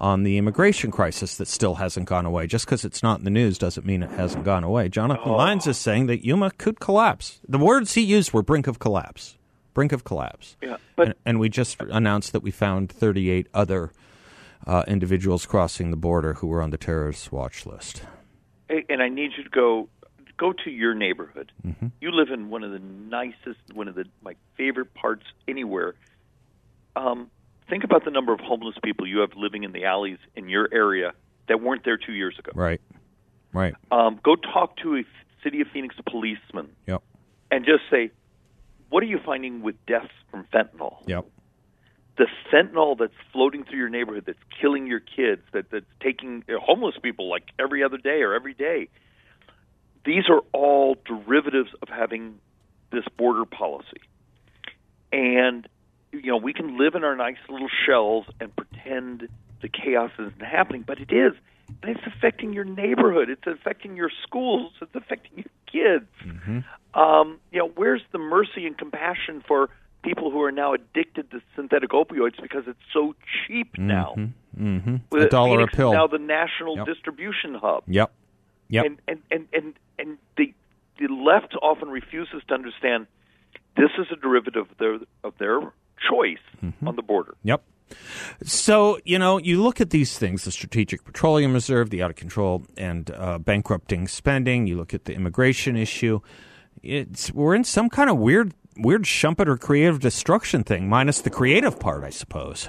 on 0.00 0.22
the 0.22 0.38
immigration 0.38 0.90
crisis 0.90 1.36
that 1.36 1.48
still 1.48 1.74
hasn't 1.74 2.08
gone 2.08 2.26
away. 2.26 2.46
Just 2.46 2.64
because 2.64 2.84
it's 2.84 3.02
not 3.02 3.18
in 3.18 3.24
the 3.24 3.30
news 3.30 3.58
doesn't 3.58 3.84
mean 3.84 4.02
it 4.02 4.10
hasn't 4.12 4.44
gone 4.44 4.64
away. 4.64 4.88
Jonathan 4.88 5.32
Lines 5.32 5.66
is 5.66 5.76
saying 5.76 6.06
that 6.06 6.24
Yuma 6.24 6.52
could 6.52 6.80
collapse. 6.80 7.40
The 7.46 7.58
words 7.58 7.94
he 7.94 8.02
used 8.02 8.32
were 8.32 8.42
brink 8.42 8.66
of 8.66 8.78
collapse. 8.78 9.36
Brink 9.74 9.92
of 9.92 10.04
collapse. 10.04 10.56
Yeah, 10.62 10.76
but- 10.96 11.06
and, 11.08 11.14
and 11.26 11.40
we 11.40 11.48
just 11.48 11.80
announced 11.80 12.32
that 12.32 12.42
we 12.42 12.50
found 12.50 12.90
38 12.90 13.46
other 13.54 13.92
uh, 14.66 14.84
individuals 14.86 15.46
crossing 15.46 15.90
the 15.90 15.96
border 15.96 16.34
who 16.34 16.46
were 16.46 16.60
on 16.60 16.70
the 16.70 16.78
terrorist 16.78 17.32
watch 17.32 17.64
list. 17.66 18.02
And 18.68 19.02
I 19.02 19.08
need 19.08 19.32
you 19.36 19.42
to 19.44 19.50
go 19.50 19.88
go 20.36 20.52
to 20.52 20.70
your 20.70 20.94
neighborhood. 20.94 21.52
Mm-hmm. 21.66 21.88
You 22.00 22.12
live 22.12 22.28
in 22.30 22.50
one 22.50 22.62
of 22.64 22.70
the 22.70 22.78
nicest, 22.78 23.58
one 23.74 23.88
of 23.88 23.94
the 23.94 24.04
my 24.22 24.36
favorite 24.56 24.94
parts 24.94 25.24
anywhere. 25.48 25.94
Um, 26.96 27.30
think 27.68 27.84
about 27.84 28.04
the 28.04 28.10
number 28.10 28.32
of 28.32 28.40
homeless 28.40 28.76
people 28.82 29.06
you 29.06 29.18
have 29.20 29.30
living 29.36 29.64
in 29.64 29.72
the 29.72 29.84
alleys 29.84 30.18
in 30.36 30.48
your 30.48 30.68
area 30.72 31.12
that 31.48 31.60
weren't 31.60 31.84
there 31.84 31.96
two 31.96 32.12
years 32.12 32.38
ago. 32.38 32.52
Right. 32.54 32.80
Right. 33.52 33.74
Um, 33.90 34.20
go 34.22 34.36
talk 34.36 34.76
to 34.78 34.96
a 34.96 35.02
city 35.42 35.60
of 35.60 35.66
Phoenix 35.72 35.96
policeman 36.08 36.68
Yep. 36.86 37.02
and 37.50 37.64
just 37.64 37.82
say, 37.90 38.10
"What 38.90 39.02
are 39.02 39.06
you 39.06 39.18
finding 39.24 39.62
with 39.62 39.76
deaths 39.86 40.12
from 40.30 40.44
fentanyl?" 40.52 40.98
Yep. 41.06 41.26
the 42.18 42.26
fentanyl 42.52 42.98
that's 42.98 43.14
floating 43.32 43.64
through 43.64 43.78
your 43.78 43.88
neighborhood 43.88 44.24
that's 44.26 44.42
killing 44.60 44.86
your 44.86 45.00
kids 45.00 45.40
that 45.52 45.70
that's 45.70 45.86
taking 46.00 46.44
homeless 46.60 46.96
people 47.02 47.28
like 47.30 47.44
every 47.58 47.82
other 47.82 47.96
day 47.96 48.20
or 48.22 48.34
every 48.34 48.52
day 48.52 48.88
these 50.04 50.24
are 50.28 50.40
all 50.52 50.96
derivatives 51.06 51.70
of 51.82 51.88
having 51.88 52.38
this 52.90 53.04
border 53.16 53.44
policy 53.44 54.00
and 55.12 55.68
you 56.12 56.30
know 56.30 56.36
we 56.36 56.52
can 56.52 56.76
live 56.78 56.94
in 56.94 57.04
our 57.04 57.16
nice 57.16 57.38
little 57.48 57.70
shells 57.86 58.26
and 58.40 58.54
pretend 58.54 59.28
the 59.62 59.68
chaos 59.68 60.10
isn't 60.18 60.42
happening 60.42 60.82
but 60.86 60.98
it 61.00 61.12
is 61.12 61.32
it's 61.82 62.00
affecting 62.06 62.52
your 62.52 62.64
neighborhood 62.64 63.28
it's 63.30 63.46
affecting 63.46 63.96
your 63.96 64.10
schools 64.22 64.72
it's 64.80 64.94
affecting 64.94 65.32
your 65.36 65.44
kids 65.70 66.06
um, 66.94 67.38
you 67.52 67.58
know 67.58 67.68
where's 67.76 68.02
the 68.12 68.18
mercy 68.18 68.66
and 68.66 68.76
compassion 68.76 69.42
for 69.46 69.68
people 70.02 70.30
who 70.30 70.40
are 70.42 70.52
now 70.52 70.72
addicted 70.74 71.30
to 71.30 71.40
synthetic 71.54 71.90
opioids 71.90 72.40
because 72.42 72.64
it's 72.66 72.78
so 72.92 73.14
cheap 73.46 73.76
now 73.78 74.14
Mm-hmm. 74.58 74.96
With 75.12 75.22
A 75.22 75.28
dollar 75.28 75.58
Phoenix 75.58 75.74
a 75.74 75.76
pill. 75.76 75.92
now 75.92 76.06
the 76.08 76.18
national 76.18 76.76
Yep. 76.78 76.86
distribution 76.86 77.54
hub 77.54 77.84
Yep. 77.86 78.12
Yep. 78.68 78.84
and 78.86 78.98
and 79.06 79.18
and 79.30 79.46
and 79.52 79.74
and 79.98 80.18
the 80.36 80.52
the 80.98 81.06
left 81.06 81.54
often 81.62 81.88
refuses 81.88 82.42
to 82.48 82.54
understand 82.54 83.06
This 83.76 83.90
is 83.98 84.06
a 84.10 84.16
derivative 84.16 84.68
of 84.70 84.76
their 84.78 84.98
of 85.22 85.34
their 85.38 85.60
choice 86.10 86.38
Mm-hmm. 86.64 86.88
on 86.88 86.96
the 86.96 87.02
border. 87.02 87.34
Yep. 87.44 87.62
So, 88.42 88.98
you 89.04 89.18
know, 89.18 89.38
you 89.38 89.62
look 89.62 89.80
at 89.80 89.90
these 89.90 90.18
things 90.18 90.44
the 90.44 90.50
Strategic 90.50 91.04
Petroleum 91.04 91.52
Reserve, 91.52 91.90
the 91.90 92.02
out 92.02 92.10
of 92.10 92.16
control 92.16 92.64
and 92.76 93.10
uh, 93.10 93.38
bankrupting 93.38 94.08
spending, 94.08 94.66
you 94.66 94.76
look 94.76 94.94
at 94.94 95.04
the 95.04 95.14
immigration 95.14 95.76
issue. 95.76 96.20
It's 96.82 97.32
We're 97.32 97.54
in 97.54 97.64
some 97.64 97.90
kind 97.90 98.08
of 98.08 98.16
weird, 98.18 98.54
weird 98.76 99.02
Schumpeter 99.04 99.58
creative 99.58 100.00
destruction 100.00 100.64
thing, 100.64 100.88
minus 100.88 101.20
the 101.20 101.30
creative 101.30 101.78
part, 101.78 102.04
I 102.04 102.10
suppose. 102.10 102.68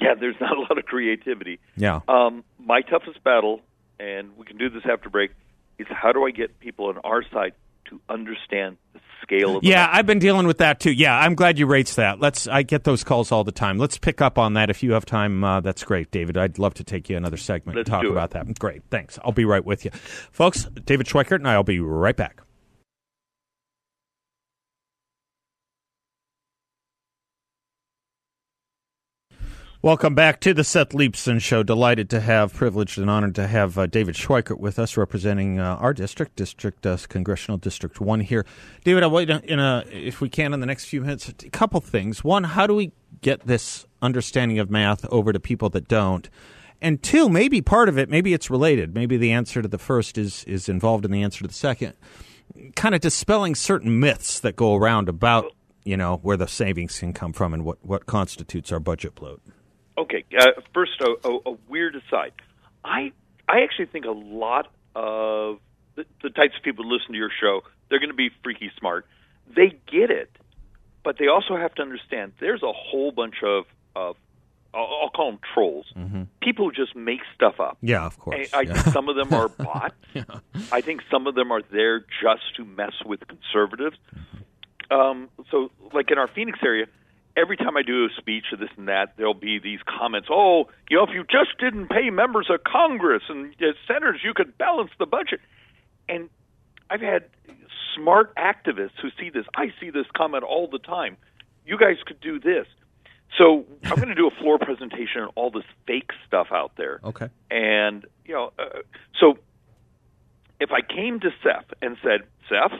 Yeah, 0.00 0.14
there's 0.18 0.36
not 0.40 0.56
a 0.56 0.60
lot 0.60 0.78
of 0.78 0.84
creativity. 0.84 1.58
Yeah. 1.76 2.00
Um, 2.08 2.44
my 2.58 2.82
toughest 2.82 3.22
battle, 3.24 3.60
and 3.98 4.36
we 4.36 4.44
can 4.44 4.58
do 4.58 4.68
this 4.70 4.84
after 4.90 5.08
break, 5.08 5.32
is 5.78 5.86
how 5.90 6.12
do 6.12 6.24
I 6.24 6.30
get 6.30 6.60
people 6.60 6.86
on 6.86 6.98
our 6.98 7.22
side 7.32 7.52
to 7.86 8.00
understand 8.08 8.76
the 8.92 9.00
scale 9.22 9.56
of 9.56 9.62
the 9.62 9.68
Yeah, 9.68 9.88
I've 9.90 10.06
been 10.06 10.18
dealing 10.18 10.46
with 10.46 10.58
that 10.58 10.80
too. 10.80 10.92
Yeah, 10.92 11.18
I'm 11.18 11.34
glad 11.34 11.58
you 11.58 11.66
raised 11.66 11.96
that. 11.96 12.20
Let's. 12.20 12.46
I 12.48 12.62
get 12.62 12.84
those 12.84 13.04
calls 13.04 13.32
all 13.32 13.44
the 13.44 13.52
time. 13.52 13.78
Let's 13.78 13.98
pick 13.98 14.20
up 14.20 14.38
on 14.38 14.54
that 14.54 14.70
if 14.70 14.82
you 14.82 14.92
have 14.92 15.04
time. 15.04 15.44
Uh, 15.44 15.60
that's 15.60 15.84
great, 15.84 16.10
David. 16.10 16.36
I'd 16.36 16.58
love 16.58 16.74
to 16.74 16.84
take 16.84 17.08
you 17.08 17.16
another 17.16 17.36
segment 17.36 17.76
Let's 17.76 17.88
and 17.90 18.02
talk 18.02 18.10
about 18.10 18.30
that. 18.30 18.58
Great, 18.58 18.82
thanks. 18.90 19.18
I'll 19.24 19.32
be 19.32 19.44
right 19.44 19.64
with 19.64 19.84
you, 19.84 19.90
folks. 20.32 20.64
David 20.84 21.06
Schweikert 21.06 21.36
and 21.36 21.48
I'll 21.48 21.62
be 21.62 21.80
right 21.80 22.16
back. 22.16 22.40
Welcome 29.88 30.14
back 30.14 30.40
to 30.40 30.52
the 30.52 30.64
Seth 30.64 30.90
Leibsohn 30.90 31.40
Show. 31.40 31.62
Delighted 31.62 32.10
to 32.10 32.20
have, 32.20 32.52
privileged 32.52 32.98
and 32.98 33.08
honored 33.08 33.34
to 33.36 33.46
have 33.46 33.78
uh, 33.78 33.86
David 33.86 34.16
Schweikert 34.16 34.58
with 34.58 34.78
us, 34.78 34.98
representing 34.98 35.58
uh, 35.58 35.76
our 35.76 35.94
district, 35.94 36.36
District 36.36 36.84
uh, 36.84 36.98
Congressional 37.08 37.56
District 37.56 37.98
One 37.98 38.20
here. 38.20 38.44
David, 38.84 39.02
I 39.02 39.06
want 39.06 39.28
to- 39.28 39.50
in 39.50 39.58
a, 39.58 39.86
if 39.90 40.20
we 40.20 40.28
can, 40.28 40.52
in 40.52 40.60
the 40.60 40.66
next 40.66 40.84
few 40.84 41.00
minutes, 41.00 41.30
a 41.30 41.32
couple 41.48 41.80
things. 41.80 42.22
One, 42.22 42.44
how 42.44 42.66
do 42.66 42.74
we 42.74 42.92
get 43.22 43.46
this 43.46 43.86
understanding 44.02 44.58
of 44.58 44.68
math 44.68 45.06
over 45.06 45.32
to 45.32 45.40
people 45.40 45.70
that 45.70 45.88
don't? 45.88 46.28
And 46.82 47.02
two, 47.02 47.30
maybe 47.30 47.62
part 47.62 47.88
of 47.88 47.96
it, 47.96 48.10
maybe 48.10 48.34
it's 48.34 48.50
related. 48.50 48.94
Maybe 48.94 49.16
the 49.16 49.32
answer 49.32 49.62
to 49.62 49.68
the 49.68 49.78
first 49.78 50.18
is 50.18 50.44
is 50.44 50.68
involved 50.68 51.06
in 51.06 51.12
the 51.12 51.22
answer 51.22 51.40
to 51.44 51.48
the 51.48 51.54
second. 51.54 51.94
Kind 52.76 52.94
of 52.94 53.00
dispelling 53.00 53.54
certain 53.54 53.98
myths 53.98 54.38
that 54.40 54.54
go 54.54 54.74
around 54.74 55.08
about 55.08 55.50
you 55.84 55.96
know 55.96 56.18
where 56.18 56.36
the 56.36 56.46
savings 56.46 56.98
can 56.98 57.14
come 57.14 57.32
from 57.32 57.54
and 57.54 57.64
what 57.64 57.78
what 57.80 58.04
constitutes 58.04 58.70
our 58.70 58.80
budget 58.80 59.14
bloat. 59.14 59.40
Okay, 59.98 60.24
uh, 60.38 60.60
first 60.72 60.92
a, 61.00 61.28
a, 61.28 61.38
a 61.52 61.56
weird 61.68 61.96
aside. 61.96 62.32
I 62.84 63.12
I 63.48 63.62
actually 63.62 63.86
think 63.86 64.04
a 64.04 64.12
lot 64.12 64.68
of 64.94 65.58
the, 65.96 66.04
the 66.22 66.30
types 66.30 66.54
of 66.56 66.62
people 66.62 66.84
who 66.84 66.92
listen 66.92 67.12
to 67.12 67.18
your 67.18 67.30
show, 67.40 67.62
they're 67.88 67.98
going 67.98 68.10
to 68.10 68.16
be 68.16 68.30
freaky 68.42 68.70
smart. 68.78 69.06
They 69.54 69.78
get 69.90 70.10
it, 70.10 70.30
but 71.02 71.18
they 71.18 71.26
also 71.26 71.56
have 71.56 71.74
to 71.76 71.82
understand 71.82 72.32
there's 72.40 72.62
a 72.62 72.72
whole 72.72 73.10
bunch 73.10 73.42
of 73.42 73.64
of 73.96 74.16
I'll, 74.74 75.00
I'll 75.02 75.10
call 75.10 75.30
them 75.32 75.40
trolls, 75.54 75.86
people 76.42 76.66
who 76.66 76.72
just 76.72 76.94
make 76.94 77.20
stuff 77.34 77.58
up. 77.58 77.78
Yeah, 77.80 78.04
of 78.04 78.18
course. 78.18 78.52
I 78.52 78.60
yeah. 78.60 78.74
think 78.74 78.92
some 78.94 79.08
of 79.08 79.16
them 79.16 79.32
are 79.32 79.48
bots. 79.58 79.94
I 80.70 80.82
think 80.82 81.02
some 81.10 81.26
of 81.26 81.34
them 81.34 81.50
are 81.50 81.62
there 81.72 82.00
just 82.00 82.54
to 82.56 82.64
mess 82.64 82.92
with 83.04 83.20
conservatives. 83.26 83.96
Um, 84.90 85.30
so, 85.50 85.70
like 85.92 86.10
in 86.10 86.18
our 86.18 86.28
Phoenix 86.28 86.58
area, 86.62 86.86
every 87.38 87.56
time 87.56 87.76
I 87.76 87.82
do 87.82 88.06
a 88.06 88.08
speech 88.16 88.46
or 88.52 88.58
this 88.58 88.70
and 88.76 88.88
that, 88.88 89.14
there'll 89.16 89.34
be 89.34 89.58
these 89.58 89.80
comments. 89.86 90.28
Oh, 90.30 90.68
you 90.90 90.96
know, 90.96 91.04
if 91.04 91.10
you 91.14 91.24
just 91.24 91.58
didn't 91.58 91.88
pay 91.88 92.10
members 92.10 92.50
of 92.50 92.64
Congress 92.64 93.22
and 93.28 93.54
senators, 93.86 94.20
you 94.24 94.34
could 94.34 94.58
balance 94.58 94.90
the 94.98 95.06
budget. 95.06 95.40
And 96.08 96.28
I've 96.90 97.00
had 97.00 97.24
smart 97.94 98.34
activists 98.36 98.98
who 99.00 99.10
see 99.18 99.30
this. 99.30 99.44
I 99.56 99.72
see 99.80 99.90
this 99.90 100.06
comment 100.16 100.44
all 100.44 100.68
the 100.68 100.78
time. 100.78 101.16
You 101.64 101.78
guys 101.78 101.96
could 102.04 102.20
do 102.20 102.40
this. 102.40 102.66
So 103.36 103.66
I'm 103.84 103.96
going 103.96 104.08
to 104.08 104.14
do 104.14 104.26
a 104.26 104.30
floor 104.30 104.58
presentation 104.58 105.22
on 105.22 105.28
all 105.34 105.50
this 105.50 105.64
fake 105.86 106.10
stuff 106.26 106.48
out 106.50 106.72
there. 106.76 106.98
Okay. 107.04 107.28
And 107.50 108.06
you 108.24 108.34
know, 108.34 108.52
uh, 108.58 108.80
so 109.20 109.38
if 110.60 110.70
I 110.72 110.80
came 110.80 111.20
to 111.20 111.30
Seth 111.42 111.66
and 111.82 111.96
said, 112.02 112.22
Seth, 112.48 112.72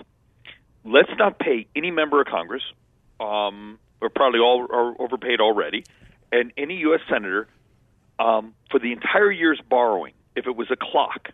let's 0.85 1.11
not 1.19 1.39
pay 1.39 1.67
any 1.77 1.91
member 1.91 2.21
of 2.21 2.27
Congress, 2.27 2.63
um, 3.21 3.79
we're 4.01 4.09
probably 4.09 4.41
all 4.41 4.67
are 4.71 5.01
overpaid 5.01 5.41
already, 5.41 5.85
and 6.33 6.53
any 6.57 6.77
U.S. 6.79 7.01
senator 7.11 7.49
um, 8.19 8.55
for 8.71 8.79
the 8.81 8.93
entire 8.93 9.31
year's 9.31 9.61
borrowing, 9.69 10.13
if 10.37 10.47
it 10.47 10.57
was 10.57 10.69
a 10.71 10.77
clock, 10.77 11.29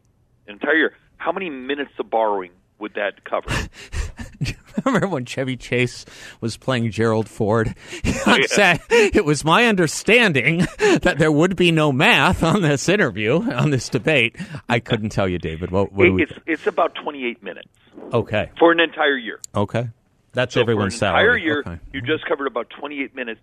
an 0.46 0.54
entire 0.54 0.74
year, 0.76 0.96
how 1.16 1.32
many 1.32 1.50
minutes 1.50 1.92
of 1.98 2.10
borrowing 2.10 2.50
would 2.78 2.94
that 2.94 3.24
cover? 3.24 3.48
Remember 4.84 5.06
when 5.06 5.24
Chevy 5.24 5.56
Chase 5.56 6.04
was 6.40 6.56
playing 6.56 6.90
Gerald 6.90 7.28
Ford? 7.28 7.74
Oh, 8.26 8.38
Said, 8.46 8.80
it 8.88 9.24
was 9.26 9.44
my 9.44 9.66
understanding 9.66 10.66
that 10.78 11.16
there 11.18 11.30
would 11.30 11.56
be 11.56 11.70
no 11.70 11.92
math 11.92 12.42
on 12.42 12.62
this 12.62 12.88
interview, 12.88 13.42
on 13.52 13.68
this 13.68 13.90
debate. 13.90 14.36
I 14.66 14.80
couldn't 14.80 15.10
tell 15.10 15.28
you, 15.28 15.38
David. 15.38 15.70
What, 15.70 15.92
what 15.92 16.04
do 16.06 16.14
we? 16.14 16.22
it's 16.22 16.32
it's 16.46 16.66
about 16.66 16.94
28 16.94 17.42
minutes 17.42 17.68
Okay. 18.14 18.50
for 18.58 18.72
an 18.72 18.80
entire 18.80 19.18
year. 19.18 19.40
Okay. 19.54 19.90
That's 20.34 20.54
So 20.54 20.60
everyone's 20.60 20.94
for 20.98 21.06
an 21.06 21.12
salary. 21.12 21.22
entire 21.24 21.36
year, 21.38 21.58
Okay. 21.66 21.78
you 21.92 22.00
just 22.02 22.26
covered 22.26 22.46
about 22.46 22.70
28 22.70 23.14
minutes, 23.14 23.40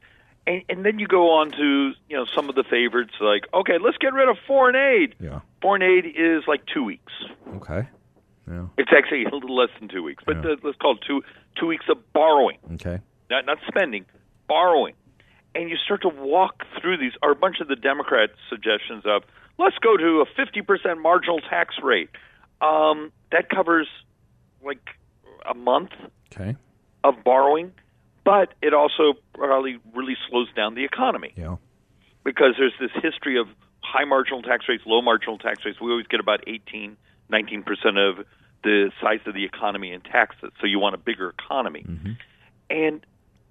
and, 0.47 0.61
and 0.69 0.85
then 0.85 0.99
you 0.99 1.07
go 1.07 1.31
on 1.31 1.51
to 1.51 1.91
you 2.09 2.17
know 2.17 2.25
some 2.35 2.49
of 2.49 2.55
the 2.55 2.63
favorites 2.63 3.13
like 3.19 3.45
okay, 3.53 3.77
let's 3.83 3.97
get 3.97 4.13
rid 4.13 4.27
of 4.29 4.37
foreign 4.47 4.75
aid. 4.75 5.15
Yeah. 5.19 5.39
Foreign 5.61 5.81
aid 5.81 6.05
is 6.05 6.43
like 6.47 6.61
two 6.73 6.83
weeks. 6.83 7.13
Okay. 7.55 7.87
Yeah. 8.49 8.65
It's 8.77 8.91
actually 8.95 9.25
a 9.25 9.29
little 9.33 9.55
less 9.55 9.69
than 9.79 9.87
two 9.87 10.03
weeks, 10.03 10.23
but 10.25 10.37
Yeah. 10.43 10.51
uh, 10.51 10.55
let's 10.63 10.77
call 10.77 10.95
it 10.95 11.01
two 11.07 11.23
two 11.57 11.67
weeks 11.67 11.85
of 11.89 11.97
borrowing, 12.13 12.57
Okay. 12.73 12.99
not 13.29 13.45
not 13.45 13.57
spending, 13.67 14.05
borrowing. 14.47 14.93
And 15.53 15.69
you 15.69 15.75
start 15.77 16.01
to 16.03 16.09
walk 16.09 16.63
through 16.79 16.97
these. 16.97 17.11
Are 17.21 17.31
a 17.31 17.35
bunch 17.35 17.59
of 17.59 17.67
the 17.67 17.75
Democrats' 17.75 18.33
suggestions 18.49 19.03
of 19.05 19.23
let's 19.59 19.77
go 19.79 19.97
to 19.97 20.21
a 20.21 20.25
50% 20.25 21.01
marginal 21.01 21.39
tax 21.41 21.75
rate. 21.83 22.09
Um, 22.61 23.11
that 23.31 23.49
covers 23.49 23.87
like 24.63 24.79
a 25.49 25.53
month 25.53 25.91
Okay. 26.33 26.55
Of 27.03 27.23
borrowing, 27.23 27.71
but 28.23 28.53
it 28.61 28.73
also 28.73 29.13
probably 29.33 29.79
really 29.93 30.15
slows 30.29 30.47
down 30.55 30.75
the 30.75 30.85
economy 30.85 31.33
Yeah. 31.35 31.57
because 32.23 32.55
there's 32.57 32.73
this 32.79 32.91
history 33.01 33.39
of 33.39 33.47
high 33.83 34.05
marginal 34.05 34.41
tax 34.41 34.65
rates, 34.69 34.83
low 34.85 35.01
marginal 35.01 35.37
tax 35.37 35.65
rates. 35.65 35.79
We 35.81 35.89
always 35.91 36.07
get 36.07 36.19
about 36.19 36.43
18, 36.47 36.97
19 37.29 37.63
percent 37.63 37.97
of 37.97 38.25
the 38.63 38.91
size 39.01 39.19
of 39.25 39.33
the 39.33 39.43
economy 39.43 39.91
in 39.91 40.01
taxes. 40.01 40.51
So 40.59 40.67
you 40.67 40.77
want 40.79 40.93
a 40.93 40.99
bigger 40.99 41.29
economy, 41.29 41.83
mm-hmm. 41.87 42.11
and 42.69 43.05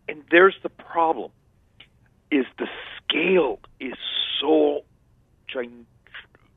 and 0.08 0.22
there's 0.30 0.54
the 0.62 0.68
problem: 0.68 1.32
is 2.30 2.46
the 2.58 2.68
scale 3.02 3.58
is 3.80 3.94
so 4.40 4.84
gin- 5.48 5.86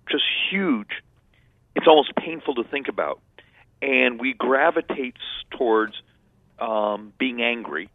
just 0.09 0.23
huge. 0.51 1.01
It's 1.75 1.87
almost 1.87 2.15
painful 2.15 2.53
to 2.55 2.63
think 2.63 2.87
about, 2.87 3.19
and 3.81 4.19
we 4.19 4.33
gravitate 4.33 5.15
towards 5.49 5.95
um, 6.63 7.13
being 7.19 7.41
angry. 7.41 7.89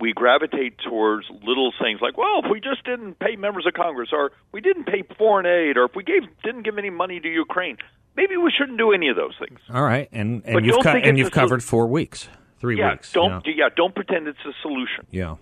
We 0.00 0.12
gravitate 0.12 0.78
towards 0.78 1.26
little 1.30 1.72
things 1.80 2.00
like, 2.02 2.18
well, 2.18 2.40
if 2.44 2.50
we 2.50 2.60
just 2.60 2.84
didn't 2.84 3.18
pay 3.20 3.36
members 3.36 3.64
of 3.66 3.74
Congress, 3.74 4.10
or 4.12 4.32
we 4.52 4.60
didn't 4.60 4.84
pay 4.86 5.02
foreign 5.16 5.46
aid, 5.46 5.76
or 5.76 5.84
if 5.84 5.92
we 5.94 6.02
gave 6.02 6.22
didn't 6.42 6.62
give 6.64 6.76
any 6.78 6.90
money 6.90 7.20
to 7.20 7.28
Ukraine, 7.28 7.78
maybe 8.16 8.36
we 8.36 8.50
shouldn't 8.56 8.76
do 8.76 8.92
any 8.92 9.08
of 9.08 9.16
those 9.16 9.34
things. 9.38 9.60
All 9.72 9.82
right. 9.82 10.08
And 10.12 10.42
and 10.44 10.54
But 10.54 10.64
you've 10.64 10.82
co- 10.82 10.90
and 10.90 11.16
you've 11.16 11.28
a 11.28 11.34
sol- 11.34 11.42
covered 11.44 11.62
four 11.62 11.86
weeks, 11.86 12.28
three 12.58 12.76
yeah, 12.76 12.90
weeks. 12.92 13.12
don't 13.12 13.46
Yeah. 13.46 13.52
yeah, 13.56 13.68
don't 13.74 13.94
pretend 13.94 14.26
it's 14.26 14.44
a 14.44 14.52
solution. 14.62 15.06
yeah. 15.10 15.36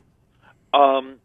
Um, 0.75 1.17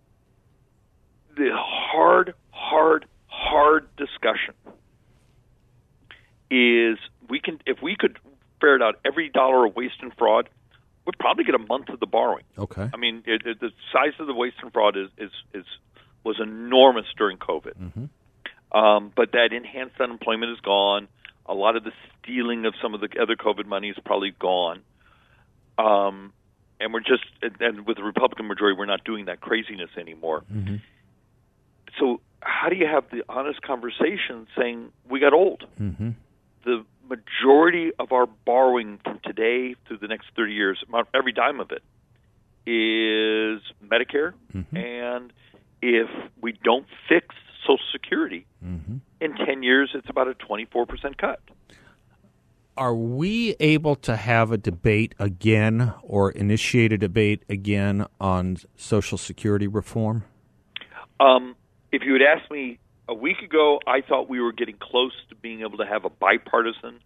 the 1.36 1.50
hard, 1.54 2.34
hard, 2.50 3.06
hard 3.28 3.88
discussion 3.98 4.56
is 6.50 6.98
we 7.30 7.40
can 7.40 7.60
if 7.66 7.82
we 7.82 7.96
could 7.98 8.18
ferret 8.62 8.82
out 8.82 8.96
every 9.06 9.30
dollar 9.30 9.66
of 9.66 9.76
waste 9.76 10.02
and 10.02 10.12
fraud, 10.18 10.50
we'd 11.08 11.18
probably 11.18 11.46
get 11.46 11.56
a 11.56 11.60
month 11.60 11.90
of 11.90 12.00
the 12.00 12.06
borrowing. 12.06 12.44
Okay. 12.60 12.90
I 12.94 12.98
mean, 12.98 13.24
it, 13.26 13.42
it, 13.46 13.60
the 13.60 13.72
size 13.92 14.14
of 14.20 14.28
the 14.28 14.34
waste 14.34 14.58
and 14.62 14.72
fraud 14.72 14.98
is 14.98 15.10
is, 15.18 15.32
is 15.54 15.66
was 16.24 16.40
enormous 16.40 17.06
during 17.18 17.38
COVID. 17.38 17.74
Um, 18.74 19.12
but 19.16 19.32
that 19.32 19.54
enhanced 19.54 20.00
unemployment 20.00 20.52
is 20.52 20.60
gone. 20.60 21.08
A 21.46 21.54
lot 21.54 21.78
of 21.78 21.86
the 21.86 21.94
stealing 22.22 22.66
of 22.66 22.74
some 22.82 22.94
of 22.94 23.00
the 23.00 23.08
other 23.22 23.38
COVID 23.38 23.66
money 23.66 23.90
is 23.90 23.96
probably 24.04 24.36
gone. 24.38 24.82
Um, 25.78 26.34
and 26.80 26.94
we're 26.94 27.00
just 27.00 27.24
and, 27.42 27.88
with 27.88 27.96
the 27.96 28.04
Republican 28.04 28.48
majority, 28.48 28.78
we're 28.78 28.86
not 28.86 29.06
doing 29.06 29.26
that 29.26 29.40
craziness 29.40 29.90
anymore. 29.98 30.44
So, 31.98 32.20
how 32.42 32.70
do 32.70 32.76
you 32.76 32.86
have 32.86 33.06
the 33.10 33.24
honest 33.30 33.62
conversation 33.62 34.48
saying 34.58 34.92
we 35.10 35.20
got 35.20 35.34
old? 35.34 35.64
Mm-hmm. 35.80 36.10
The 36.66 36.86
majority 37.10 37.92
of 38.00 38.12
our 38.12 38.26
borrowing 38.46 39.00
from 39.04 39.20
today 39.24 39.76
through 39.88 39.98
the 39.98 40.08
next 40.08 40.28
30 40.36 40.54
years, 40.54 40.84
every 41.14 41.32
dime 41.34 41.60
of 41.60 41.72
it, 41.72 41.84
is 42.66 43.62
Medicare. 43.86 44.34
And 44.76 45.32
if 45.82 46.10
we 46.42 46.54
don't 46.64 46.86
fix 47.10 47.36
Social 47.64 47.80
Security, 47.92 48.46
Mm-hmm. 48.66 48.98
in 49.22 49.36
10 49.36 49.62
years, 49.64 49.92
it's 49.94 50.10
about 50.10 50.28
a 50.28 50.34
24% 50.34 51.18
cut. 51.18 51.40
are 52.76 52.94
we 52.96 53.56
able 53.60 53.96
to 53.96 54.16
have 54.16 54.52
a 54.52 54.58
debate 54.58 55.14
again 55.20 55.94
or 56.04 56.32
initiate 56.32 56.92
a 56.92 56.98
debate 56.98 57.44
again 57.50 58.06
on 58.20 58.58
Social 58.76 59.18
Security 59.18 59.68
reform? 59.68 60.24
Um, 61.20 61.56
if 61.92 62.02
you 62.04 62.14
had 62.14 62.22
asked 62.22 62.52
me 62.52 62.78
a 63.08 63.14
week 63.14 63.42
ago, 63.42 63.80
I 63.88 64.02
thought 64.02 64.30
we 64.30 64.40
were 64.42 64.52
getting 64.52 64.78
close 64.78 65.14
to 65.30 65.36
being 65.36 65.62
able 65.62 65.78
to 65.78 65.86
have 65.86 66.06
a 66.06 66.10
bipartisan 66.10 67.00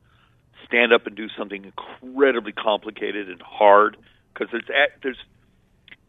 stand 0.66 0.94
up 0.94 1.08
and 1.08 1.16
do 1.16 1.28
something 1.38 1.66
incredibly 1.66 2.52
complicated 2.52 3.30
and 3.30 3.42
hard 3.42 3.98
because 4.34 4.50
there's 4.52 4.92
there's 5.04 5.18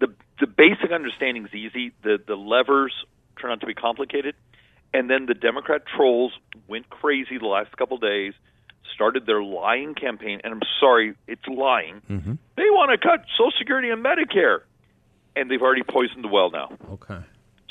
the 0.01 0.15
the 0.41 0.47
basic 0.47 0.93
understanding 0.93 1.47
is 1.47 1.55
easy. 1.55 1.93
The 2.03 2.19
the 2.25 2.37
levers 2.37 2.93
turn 3.41 3.51
out 3.51 3.61
to 3.61 3.67
be 3.67 3.75
complicated, 3.75 4.35
and 4.95 5.11
then 5.11 5.27
the 5.27 5.35
Democrat 5.35 5.83
trolls 5.87 6.33
went 6.69 6.89
crazy 6.91 7.39
the 7.39 7.47
last 7.47 7.77
couple 7.77 7.97
of 7.97 8.03
days 8.03 8.35
started 8.95 9.27
their 9.27 9.43
lying 9.43 9.95
campaign, 9.95 10.41
and 10.45 10.53
I'm 10.53 10.63
sorry, 10.81 11.15
it's 11.27 11.47
lying. 11.49 12.03
Mm-hmm. 12.11 12.35
They 12.57 12.71
want 12.71 12.91
to 12.91 12.99
cut 12.99 13.25
Social 13.37 13.53
Security 13.59 13.91
and 13.91 14.05
Medicare, 14.05 14.61
and 15.35 15.51
they've 15.51 15.63
already 15.63 15.83
poisoned 15.83 16.25
the 16.25 16.29
well 16.29 16.51
now. 16.51 16.77
Okay. 16.93 17.19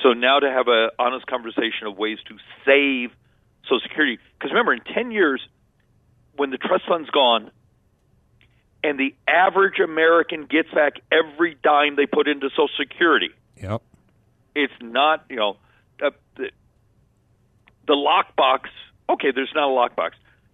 So 0.03 0.13
now 0.13 0.39
to 0.39 0.49
have 0.49 0.67
an 0.67 0.89
honest 0.97 1.27
conversation 1.27 1.87
of 1.87 1.97
ways 1.97 2.17
to 2.27 2.37
save 2.65 3.11
Social 3.63 3.81
Security, 3.81 4.19
because 4.37 4.51
remember, 4.51 4.73
in 4.73 4.81
10 4.93 5.11
years, 5.11 5.41
when 6.35 6.49
the 6.49 6.57
trust 6.57 6.83
fund's 6.87 7.09
gone, 7.09 7.51
and 8.83 8.99
the 8.99 9.13
average 9.27 9.79
American 9.79 10.45
gets 10.45 10.71
back 10.71 10.93
every 11.11 11.55
dime 11.63 11.95
they 11.95 12.07
put 12.07 12.27
into 12.27 12.49
Social 12.49 12.69
Security. 12.79 13.29
Yep. 13.61 13.83
It's 14.55 14.73
not, 14.81 15.25
you 15.29 15.35
know, 15.35 15.57
uh, 16.03 16.09
the, 16.35 16.49
the 17.85 17.93
lockbox. 17.93 18.69
Okay, 19.07 19.31
there's 19.31 19.51
not 19.53 19.69
a 19.69 19.71
lockbox 19.71 20.13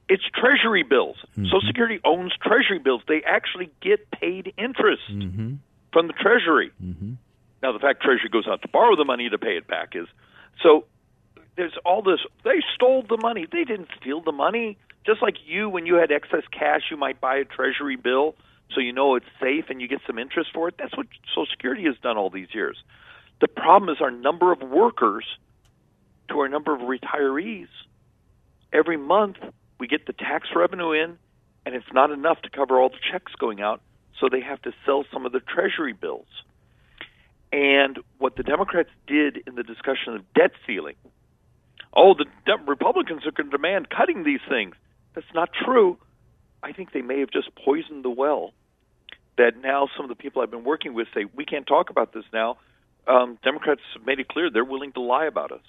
it's 0.10 0.24
treasury 0.34 0.84
bills. 0.84 1.18
Mm-hmm. 1.32 1.46
Social 1.46 1.68
Security 1.68 2.00
owns 2.06 2.34
treasury 2.42 2.80
bills. 2.80 3.02
They 3.08 3.22
actually 3.26 3.70
get 3.82 4.10
paid 4.12 4.54
interest 4.58 5.04
mm-hmm. 5.12 5.56
from 5.92 6.08
the 6.08 6.14
treasury. 6.14 6.72
Mm-hmm. 6.84 7.14
Now, 7.62 7.72
the 7.72 7.80
fact 7.80 8.02
treasury 8.02 8.30
goes 8.30 8.48
out 8.48 8.62
to 8.62 8.68
borrow 8.68 8.96
the 8.96 9.06
money 9.06 9.30
to 9.30 9.38
pay 9.38 9.58
it 9.58 9.68
back 9.68 9.96
is 9.96 10.08
so. 10.64 10.86
There's 11.56 11.74
all 11.84 12.04
this. 12.04 12.20
They 12.44 12.62
stole 12.76 13.04
the 13.10 13.18
money. 13.20 13.48
They 13.52 13.64
didn't 13.64 13.90
steal 14.00 14.22
the 14.22 14.32
money. 14.32 14.78
Just 15.08 15.24
like 15.24 15.38
you, 15.48 15.70
when 15.70 15.88
you 15.88 15.96
had 15.96 16.12
excess 16.12 16.44
cash, 16.52 16.82
you 16.92 16.98
might 16.98 17.20
buy 17.20 17.38
a 17.38 17.46
treasury 17.46 17.96
bill 17.96 18.36
so 18.74 18.82
you 18.82 18.94
know 18.94 19.16
it's 19.16 19.26
safe 19.42 19.66
and 19.70 19.82
you 19.82 19.88
get 19.88 20.02
some 20.06 20.20
interest 20.20 20.52
for 20.54 20.68
it. 20.68 20.76
That's 20.78 20.96
what 20.96 21.08
Social 21.30 21.48
Security 21.50 21.86
has 21.86 21.96
done 22.02 22.18
all 22.18 22.30
these 22.30 22.50
years. 22.54 22.78
The 23.40 23.48
problem 23.48 23.90
is 23.90 24.02
our 24.02 24.12
number 24.12 24.52
of 24.52 24.62
workers 24.62 25.26
to 26.30 26.40
our 26.40 26.50
number 26.50 26.74
of 26.74 26.82
retirees. 26.82 27.70
Every 28.74 28.98
month, 28.98 29.38
we 29.80 29.88
get 29.88 30.06
the 30.06 30.14
tax 30.14 30.50
revenue 30.56 30.92
in, 30.92 31.18
and 31.66 31.76
it's 31.76 31.94
not 31.94 32.12
enough 32.12 32.42
to 32.42 32.50
cover 32.50 32.80
all 32.80 32.90
the 32.90 32.98
checks 33.12 33.32
going 33.40 33.62
out, 33.62 33.82
so 34.20 34.28
they 34.30 34.42
have 34.42 34.62
to 34.64 34.74
sell 34.86 35.06
some 35.14 35.26
of 35.26 35.32
the 35.32 35.40
treasury 35.40 35.94
bills. 35.94 36.28
And 37.52 38.00
what 38.18 38.36
the 38.36 38.44
Democrats 38.44 38.90
did 39.08 39.44
in 39.48 39.56
the 39.56 39.64
discussion 39.64 40.16
of 40.16 40.34
debt 40.34 40.52
ceiling, 40.66 40.96
oh, 41.96 42.14
the 42.14 42.26
de- 42.46 42.64
Republicans 42.66 43.26
are 43.26 43.32
going 43.32 43.50
to 43.50 43.58
demand 43.58 43.90
cutting 43.90 44.24
these 44.24 44.42
things. 44.50 44.76
That's 45.16 45.34
not 45.34 45.50
true. 45.66 45.98
I 46.62 46.74
think 46.74 46.92
they 46.92 47.02
may 47.02 47.20
have 47.20 47.32
just 47.32 47.50
poisoned 47.56 48.04
the 48.04 48.10
well. 48.10 48.54
That 49.38 49.54
now 49.62 49.88
some 49.96 50.04
of 50.04 50.10
the 50.10 50.16
people 50.16 50.42
I've 50.42 50.52
been 50.52 50.64
working 50.64 50.94
with 50.94 51.08
say 51.14 51.26
we 51.36 51.46
can't 51.46 51.68
talk 51.68 51.90
about 51.90 52.12
this 52.12 52.26
now. 52.34 52.58
Um, 53.08 53.38
Democrats 53.44 53.82
have 53.96 54.06
made 54.06 54.20
it 54.20 54.28
clear 54.28 54.50
they're 54.50 54.66
willing 54.66 54.92
to 54.94 55.02
lie 55.02 55.26
about 55.26 55.52
us 55.52 55.62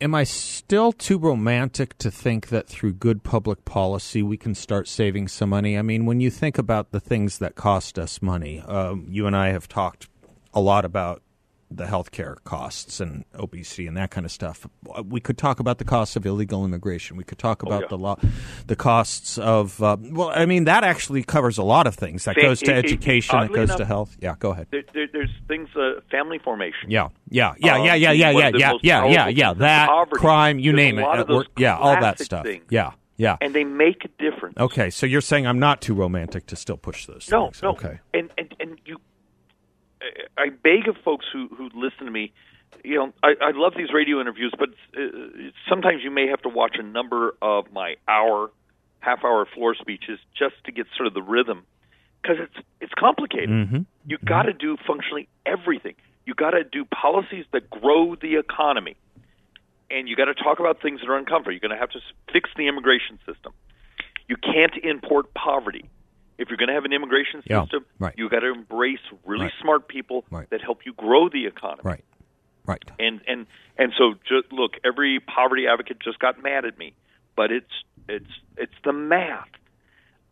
am 0.00 0.14
I 0.14 0.24
still 0.24 0.92
too 0.92 1.18
romantic 1.18 1.96
to 1.98 2.10
think 2.10 2.48
that 2.48 2.68
through 2.68 2.94
good 2.94 3.22
public 3.22 3.64
policy 3.64 4.22
we 4.22 4.36
can 4.36 4.54
start 4.54 4.88
saving 4.88 5.28
some 5.28 5.50
money? 5.50 5.78
I 5.78 5.82
mean, 5.82 6.06
when 6.06 6.20
you 6.20 6.30
think 6.30 6.58
about 6.58 6.90
the 6.90 7.00
things 7.00 7.38
that 7.38 7.54
cost 7.54 7.98
us 7.98 8.20
money, 8.20 8.60
um, 8.60 9.06
you 9.08 9.26
and 9.26 9.36
I 9.36 9.48
have 9.48 9.68
talked 9.68 10.08
a 10.56 10.60
lot 10.60 10.84
about 10.84 11.22
the 11.70 11.84
healthcare 11.84 12.36
costs 12.44 13.00
and 13.00 13.24
obesity 13.34 13.86
and 13.86 13.96
that 13.96 14.10
kind 14.10 14.24
of 14.24 14.30
stuff. 14.30 14.66
We 15.04 15.20
could 15.20 15.36
talk 15.36 15.58
about 15.58 15.78
the 15.78 15.84
costs 15.84 16.14
of 16.14 16.24
illegal 16.24 16.64
immigration. 16.64 17.16
We 17.16 17.24
could 17.24 17.38
talk 17.38 17.62
oh, 17.64 17.66
about 17.66 17.82
oh, 17.82 17.84
yeah. 17.84 17.88
the 17.88 17.98
law, 17.98 18.18
the 18.66 18.76
costs 18.76 19.36
of. 19.38 19.82
Uh, 19.82 19.96
well, 20.00 20.30
I 20.34 20.46
mean 20.46 20.64
that 20.64 20.84
actually 20.84 21.22
covers 21.24 21.58
a 21.58 21.64
lot 21.64 21.86
of 21.86 21.94
things. 21.94 22.24
That 22.24 22.36
goes 22.36 22.60
to 22.60 22.72
it, 22.72 22.84
education. 22.84 23.38
It, 23.40 23.44
it 23.46 23.52
goes 23.52 23.68
enough, 23.70 23.78
to 23.78 23.84
health. 23.84 24.16
Yeah, 24.20 24.36
go 24.38 24.50
ahead. 24.50 24.68
There, 24.70 24.84
there, 24.94 25.08
there's 25.12 25.30
things, 25.48 25.68
uh, 25.76 26.00
family 26.10 26.38
formation. 26.38 26.90
Yeah, 26.90 27.08
yeah, 27.28 27.54
yeah, 27.58 27.82
yeah, 27.82 27.94
yeah, 27.94 28.12
yeah, 28.12 28.30
yeah, 28.30 28.50
yeah, 28.54 28.72
yeah, 28.82 29.06
yeah, 29.06 29.28
yeah. 29.28 29.52
That 29.54 29.88
poverty. 29.88 30.20
crime, 30.20 30.58
you 30.58 30.72
there's 30.72 30.94
name 30.94 30.98
it. 30.98 31.28
Work, 31.28 31.48
yeah, 31.58 31.76
all 31.76 32.00
that 32.00 32.20
stuff. 32.20 32.44
Things. 32.44 32.64
Yeah. 32.70 32.92
Yeah, 33.18 33.38
and 33.40 33.54
they 33.54 33.64
make 33.64 34.04
a 34.04 34.08
difference. 34.22 34.58
Okay, 34.58 34.90
so 34.90 35.06
you're 35.06 35.22
saying 35.22 35.46
I'm 35.46 35.58
not 35.58 35.80
too 35.80 35.94
romantic 35.94 36.44
to 36.48 36.56
still 36.56 36.76
push 36.76 37.06
those. 37.06 37.26
No, 37.30 37.46
things. 37.46 37.62
no. 37.62 37.70
Okay, 37.70 37.98
and 38.12 38.30
and 38.36 38.54
I 40.36 40.48
beg 40.50 40.88
of 40.88 40.96
folks 41.04 41.26
who 41.32 41.48
who 41.48 41.70
listen 41.74 42.04
to 42.06 42.10
me. 42.10 42.32
You 42.84 42.96
know, 42.96 43.12
I, 43.22 43.34
I 43.40 43.50
love 43.54 43.74
these 43.76 43.92
radio 43.92 44.20
interviews, 44.20 44.52
but 44.58 44.70
uh, 44.96 45.00
sometimes 45.68 46.02
you 46.02 46.10
may 46.10 46.26
have 46.28 46.42
to 46.42 46.48
watch 46.48 46.76
a 46.78 46.82
number 46.82 47.34
of 47.40 47.72
my 47.72 47.94
hour, 48.08 48.50
half 49.00 49.24
hour 49.24 49.46
floor 49.54 49.74
speeches 49.74 50.18
just 50.36 50.56
to 50.64 50.72
get 50.72 50.86
sort 50.96 51.06
of 51.06 51.14
the 51.14 51.22
rhythm, 51.22 51.64
because 52.20 52.36
it's 52.40 52.66
it's 52.80 52.94
complicated. 52.94 53.50
Mm-hmm. 53.50 53.82
You 54.06 54.18
got 54.24 54.42
to 54.42 54.52
do 54.52 54.76
functionally 54.86 55.28
everything. 55.46 55.94
You 56.26 56.34
got 56.34 56.50
to 56.50 56.64
do 56.64 56.84
policies 56.84 57.44
that 57.52 57.70
grow 57.70 58.16
the 58.16 58.36
economy, 58.36 58.96
and 59.90 60.08
you 60.08 60.16
got 60.16 60.26
to 60.26 60.34
talk 60.34 60.58
about 60.58 60.82
things 60.82 61.00
that 61.00 61.08
are 61.08 61.16
uncomfortable. 61.16 61.52
You're 61.52 61.60
going 61.60 61.70
to 61.70 61.78
have 61.78 61.90
to 61.90 62.00
fix 62.32 62.50
the 62.56 62.66
immigration 62.66 63.18
system. 63.24 63.52
You 64.28 64.36
can't 64.36 64.76
import 64.82 65.32
poverty 65.34 65.88
if 66.38 66.48
you're 66.48 66.58
going 66.58 66.68
to 66.68 66.74
have 66.74 66.84
an 66.84 66.92
immigration 66.92 67.40
system, 67.42 67.68
yeah, 67.72 67.78
right. 67.98 68.14
you 68.16 68.28
got 68.28 68.40
to 68.40 68.52
embrace 68.52 69.00
really 69.24 69.46
right. 69.46 69.52
smart 69.60 69.88
people 69.88 70.24
right. 70.30 70.48
that 70.50 70.60
help 70.60 70.80
you 70.84 70.92
grow 70.92 71.28
the 71.28 71.46
economy. 71.46 71.82
Right. 71.84 72.04
Right. 72.66 72.82
And 72.98 73.20
and 73.28 73.46
and 73.78 73.92
so 73.96 74.14
just 74.28 74.52
look, 74.52 74.72
every 74.84 75.20
poverty 75.20 75.66
advocate 75.68 76.00
just 76.00 76.18
got 76.18 76.42
mad 76.42 76.64
at 76.64 76.76
me, 76.78 76.94
but 77.36 77.52
it's 77.52 77.70
it's 78.08 78.30
it's 78.56 78.74
the 78.84 78.92
math. 78.92 79.46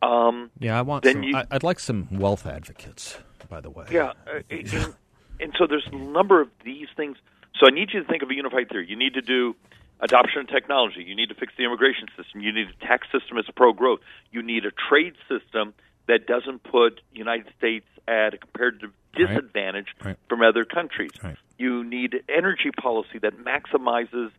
Um, 0.02 0.50
yeah, 0.58 0.78
I 0.78 0.82
want. 0.82 1.04
Some, 1.04 1.22
you, 1.22 1.36
I, 1.36 1.44
would 1.52 1.62
like 1.62 1.78
some 1.78 2.08
wealth 2.10 2.44
advocates, 2.44 3.18
by 3.48 3.60
the 3.60 3.70
way. 3.70 3.86
Yeah, 3.90 4.12
uh, 4.26 4.40
and, 4.50 4.94
and 5.40 5.54
so 5.56 5.66
there's 5.68 5.86
a 5.92 5.96
number 5.96 6.40
of 6.40 6.48
these 6.64 6.88
things. 6.96 7.16
So 7.60 7.66
I 7.68 7.70
need 7.70 7.90
you 7.92 8.02
to 8.02 8.08
think 8.08 8.24
of 8.24 8.30
a 8.30 8.34
unified 8.34 8.68
theory. 8.68 8.86
You 8.88 8.96
need 8.96 9.14
to 9.14 9.22
do 9.22 9.54
adoption 10.00 10.40
of 10.40 10.48
technology. 10.48 11.04
You 11.06 11.14
need 11.14 11.28
to 11.28 11.34
fix 11.34 11.52
the 11.56 11.64
immigration 11.64 12.08
system. 12.16 12.40
You 12.40 12.52
need 12.52 12.66
a 12.68 12.86
tax 12.86 13.06
system 13.12 13.36
that's 13.36 13.48
pro 13.56 13.72
growth. 13.72 14.00
You 14.32 14.42
need 14.42 14.64
a 14.66 14.72
trade 14.88 15.14
system 15.28 15.72
that 16.06 16.26
doesn't 16.26 16.62
put 16.62 17.00
United 17.12 17.52
States 17.58 17.86
at 18.06 18.34
a 18.34 18.38
comparative 18.38 18.90
disadvantage 19.16 19.86
right. 20.00 20.08
Right. 20.08 20.16
from 20.28 20.42
other 20.42 20.64
countries. 20.64 21.10
Right. 21.22 21.36
You 21.58 21.84
need 21.84 22.22
energy 22.28 22.70
policy 22.80 23.18
that 23.22 23.34
maximizes 23.38 24.30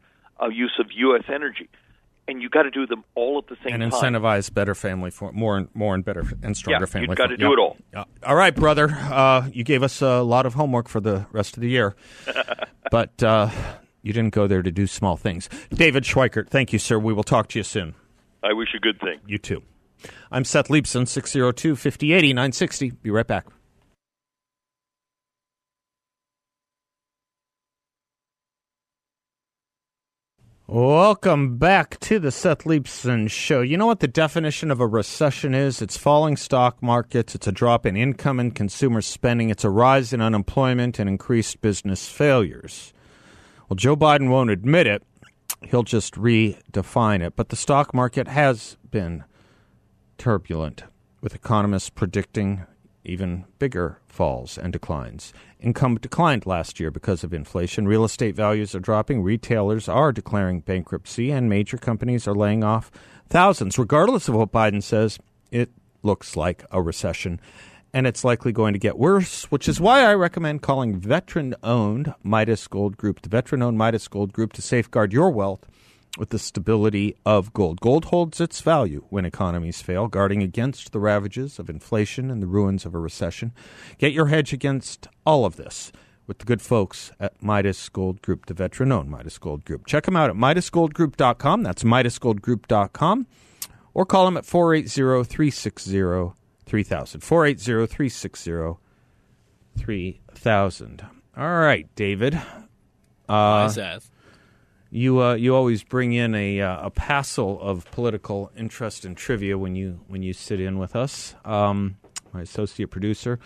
uh, 0.41 0.47
use 0.47 0.73
of 0.79 0.87
U.S. 0.91 1.23
energy, 1.33 1.69
and 2.27 2.41
you 2.41 2.49
got 2.49 2.63
to 2.63 2.71
do 2.71 2.85
them 2.85 3.03
all 3.15 3.37
at 3.37 3.47
the 3.47 3.55
same 3.63 3.71
time. 3.71 3.81
And 3.81 3.91
incentivize 3.91 4.53
better 4.53 4.75
family 4.75 5.11
for 5.11 5.31
more 5.31 5.57
and 5.57 5.69
more 5.73 5.95
and 5.95 6.03
better 6.03 6.23
and 6.43 6.57
stronger 6.57 6.83
yeah, 6.83 6.85
family. 6.85 7.07
You've 7.09 7.17
got 7.17 7.27
to 7.27 7.37
do 7.37 7.53
it 7.53 7.59
all. 7.59 7.77
Yeah. 7.93 8.03
All 8.23 8.35
right, 8.35 8.53
brother. 8.53 8.89
Uh, 8.91 9.47
you 9.53 9.63
gave 9.63 9.81
us 9.81 10.01
a 10.01 10.21
lot 10.21 10.45
of 10.45 10.53
homework 10.55 10.89
for 10.89 10.99
the 10.99 11.25
rest 11.31 11.55
of 11.55 11.61
the 11.61 11.69
year, 11.69 11.95
but 12.91 13.23
uh, 13.23 13.49
you 14.01 14.13
didn't 14.13 14.33
go 14.33 14.47
there 14.47 14.61
to 14.61 14.71
do 14.71 14.87
small 14.87 15.15
things. 15.15 15.49
David 15.73 16.03
Schweikert, 16.03 16.49
thank 16.49 16.73
you, 16.73 16.79
sir. 16.79 16.99
We 16.99 17.13
will 17.13 17.23
talk 17.23 17.47
to 17.49 17.59
you 17.59 17.63
soon. 17.63 17.95
I 18.43 18.53
wish 18.53 18.69
you 18.73 18.79
good 18.79 18.99
thing. 18.99 19.19
You 19.25 19.37
too. 19.37 19.63
I'm 20.31 20.43
Seth 20.43 20.67
Leibsohn, 20.67 21.07
602 21.07 21.75
5080 21.75 22.33
960. 22.33 22.91
Be 22.91 23.11
right 23.11 23.27
back. 23.27 23.45
Welcome 30.67 31.59
back 31.59 31.99
to 31.99 32.17
the 32.17 32.31
Seth 32.31 32.63
Leibsohn 32.63 33.29
Show. 33.29 33.61
You 33.61 33.77
know 33.77 33.85
what 33.85 33.99
the 33.99 34.07
definition 34.07 34.71
of 34.71 34.79
a 34.79 34.87
recession 34.87 35.53
is? 35.53 35.79
It's 35.79 35.95
falling 35.95 36.37
stock 36.37 36.81
markets, 36.81 37.35
it's 37.35 37.45
a 37.45 37.51
drop 37.51 37.85
in 37.85 37.95
income 37.95 38.39
and 38.39 38.53
consumer 38.53 39.01
spending, 39.01 39.51
it's 39.51 39.63
a 39.63 39.69
rise 39.69 40.11
in 40.11 40.21
unemployment 40.21 40.97
and 40.97 41.07
increased 41.07 41.61
business 41.61 42.09
failures. 42.09 42.93
Well, 43.69 43.75
Joe 43.75 43.95
Biden 43.95 44.29
won't 44.29 44.49
admit 44.49 44.87
it, 44.87 45.03
he'll 45.61 45.83
just 45.83 46.15
redefine 46.15 47.21
it. 47.21 47.35
But 47.35 47.49
the 47.49 47.55
stock 47.55 47.93
market 47.93 48.27
has 48.27 48.75
been 48.89 49.23
turbulent, 50.17 50.83
with 51.21 51.35
economists 51.35 51.89
predicting 51.89 52.65
even 53.03 53.45
bigger 53.59 53.99
falls 54.07 54.57
and 54.57 54.73
declines. 54.73 55.33
Income 55.59 55.97
declined 55.97 56.45
last 56.45 56.79
year 56.79 56.91
because 56.91 57.23
of 57.23 57.33
inflation. 57.33 57.87
Real 57.87 58.03
estate 58.03 58.35
values 58.35 58.75
are 58.75 58.79
dropping. 58.79 59.21
Retailers 59.21 59.87
are 59.87 60.11
declaring 60.11 60.61
bankruptcy, 60.61 61.31
and 61.31 61.49
major 61.49 61.77
companies 61.77 62.27
are 62.27 62.35
laying 62.35 62.63
off 62.63 62.91
thousands. 63.27 63.77
Regardless 63.77 64.27
of 64.27 64.35
what 64.35 64.51
Biden 64.51 64.81
says, 64.81 65.19
it 65.51 65.71
looks 66.03 66.35
like 66.35 66.65
a 66.71 66.81
recession, 66.81 67.39
and 67.93 68.05
it's 68.05 68.23
likely 68.23 68.51
going 68.51 68.73
to 68.73 68.79
get 68.79 68.97
worse, 68.97 69.45
which 69.51 69.67
is 69.67 69.79
why 69.79 70.01
I 70.01 70.13
recommend 70.13 70.61
calling 70.61 70.99
veteran 70.99 71.55
owned 71.63 72.13
Midas 72.23 72.67
Gold 72.67 72.97
Group, 72.97 73.21
the 73.21 73.29
veteran 73.29 73.61
owned 73.61 73.77
Midas 73.77 74.07
Gold 74.07 74.33
Group, 74.33 74.53
to 74.53 74.61
safeguard 74.61 75.13
your 75.13 75.29
wealth 75.29 75.67
with 76.17 76.29
the 76.29 76.39
stability 76.39 77.15
of 77.25 77.53
gold. 77.53 77.81
Gold 77.81 78.05
holds 78.05 78.39
its 78.39 78.61
value 78.61 79.03
when 79.09 79.25
economies 79.25 79.81
fail, 79.81 80.07
guarding 80.07 80.41
against 80.41 80.91
the 80.91 80.99
ravages 80.99 81.59
of 81.59 81.69
inflation 81.69 82.31
and 82.31 82.41
the 82.41 82.47
ruins 82.47 82.85
of 82.85 82.95
a 82.95 82.99
recession. 82.99 83.51
Get 83.97 84.13
your 84.13 84.27
hedge 84.27 84.53
against 84.53 85.07
all 85.25 85.45
of 85.45 85.55
this 85.55 85.91
with 86.27 86.39
the 86.39 86.45
good 86.45 86.61
folks 86.61 87.11
at 87.19 87.41
Midas 87.41 87.89
Gold 87.89 88.21
Group, 88.21 88.45
the 88.45 88.53
veteran 88.53 88.91
owned 88.91 89.09
Midas 89.09 89.37
Gold 89.37 89.65
Group. 89.65 89.85
Check 89.85 90.05
them 90.05 90.15
out 90.15 90.29
at 90.29 90.35
MidasGoldGroup.com. 90.35 91.63
That's 91.63 91.83
MidasGoldGroup.com. 91.83 93.27
Or 93.93 94.05
call 94.05 94.25
them 94.25 94.37
at 94.37 94.45
480 94.45 95.23
360 95.23 96.33
3000. 96.65 97.21
480 97.21 97.87
360 97.87 98.51
3000. 99.77 101.05
All 101.37 101.59
right, 101.59 101.87
David. 101.95 102.41
Uh, 103.27 103.67
Seth. 103.69 104.09
You 104.91 105.21
uh, 105.21 105.33
you 105.35 105.55
always 105.55 105.83
bring 105.83 106.13
in 106.13 106.35
a 106.35 106.61
uh, 106.61 106.87
a 106.87 106.89
passel 106.89 107.59
of 107.59 107.89
political 107.91 108.51
interest 108.57 109.03
and 109.05 109.17
trivia 109.17 109.57
when 109.57 109.75
you 109.75 109.99
when 110.07 110.21
you 110.23 110.31
sit 110.33 110.61
in 110.61 110.77
with 110.77 110.95
us. 110.95 111.35
Um, 111.43 111.97
my 112.33 112.41
associate 112.41 112.91
producer. 112.91 113.39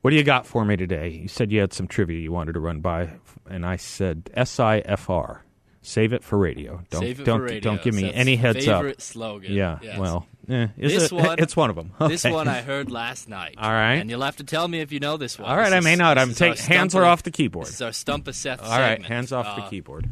What 0.00 0.10
do 0.10 0.16
you 0.16 0.24
got 0.24 0.46
for 0.46 0.64
me 0.64 0.76
today? 0.76 1.08
You 1.10 1.28
said 1.28 1.52
you 1.52 1.60
had 1.60 1.72
some 1.72 1.86
trivia 1.86 2.18
you 2.20 2.32
wanted 2.32 2.54
to 2.54 2.60
run 2.60 2.80
by, 2.80 3.10
and 3.48 3.64
I 3.66 3.76
said 3.76 4.30
SIFR. 4.36 5.40
Save 5.84 6.12
it 6.12 6.22
for 6.22 6.38
radio. 6.38 6.80
Don't 6.90 7.00
Save 7.00 7.20
it 7.20 7.24
don't 7.24 7.38
for 7.40 7.44
radio. 7.46 7.60
don't 7.60 7.82
give 7.82 7.94
me 7.94 8.02
That's 8.02 8.16
any 8.16 8.36
heads 8.36 8.68
up. 8.68 8.78
favorite 8.82 9.02
slogan. 9.02 9.52
Yeah. 9.52 9.78
Yes. 9.82 9.98
Well, 9.98 10.26
eh, 10.48 10.68
is 10.78 10.92
This 10.92 11.04
it? 11.10 11.12
one- 11.16 11.38
it's 11.40 11.56
one 11.56 11.70
of 11.70 11.76
them. 11.76 11.92
This 12.08 12.22
one 12.24 12.46
I 12.46 12.62
heard 12.62 12.88
last 12.90 13.28
night. 13.28 13.56
All 13.58 13.68
right. 13.70 13.94
And 13.94 14.08
you'll 14.08 14.22
have 14.22 14.36
to 14.36 14.44
tell 14.44 14.66
me 14.68 14.80
if 14.80 14.92
you 14.92 15.00
know 15.00 15.16
this 15.16 15.38
one. 15.40 15.48
All 15.50 15.56
right, 15.56 15.64
This 15.66 15.74
I 15.74 15.78
is- 15.78 15.84
may 15.84 15.96
not. 15.96 16.18
I'm 16.18 16.30
is 16.30 16.38
take 16.38 16.58
hands 16.58 16.94
are 16.94 17.04
off 17.04 17.24
the 17.24 17.32
keyboard. 17.32 17.66
This 17.66 17.74
is 17.74 17.82
our 17.82 17.92
stump 17.92 18.28
of 18.28 18.36
Seth 18.36 18.62
All 18.62 18.70
right, 18.70 18.90
segment. 18.92 19.06
hands 19.08 19.32
off 19.32 19.56
the 19.56 19.62
Uh, 19.64 19.68
keyboard. 19.70 20.08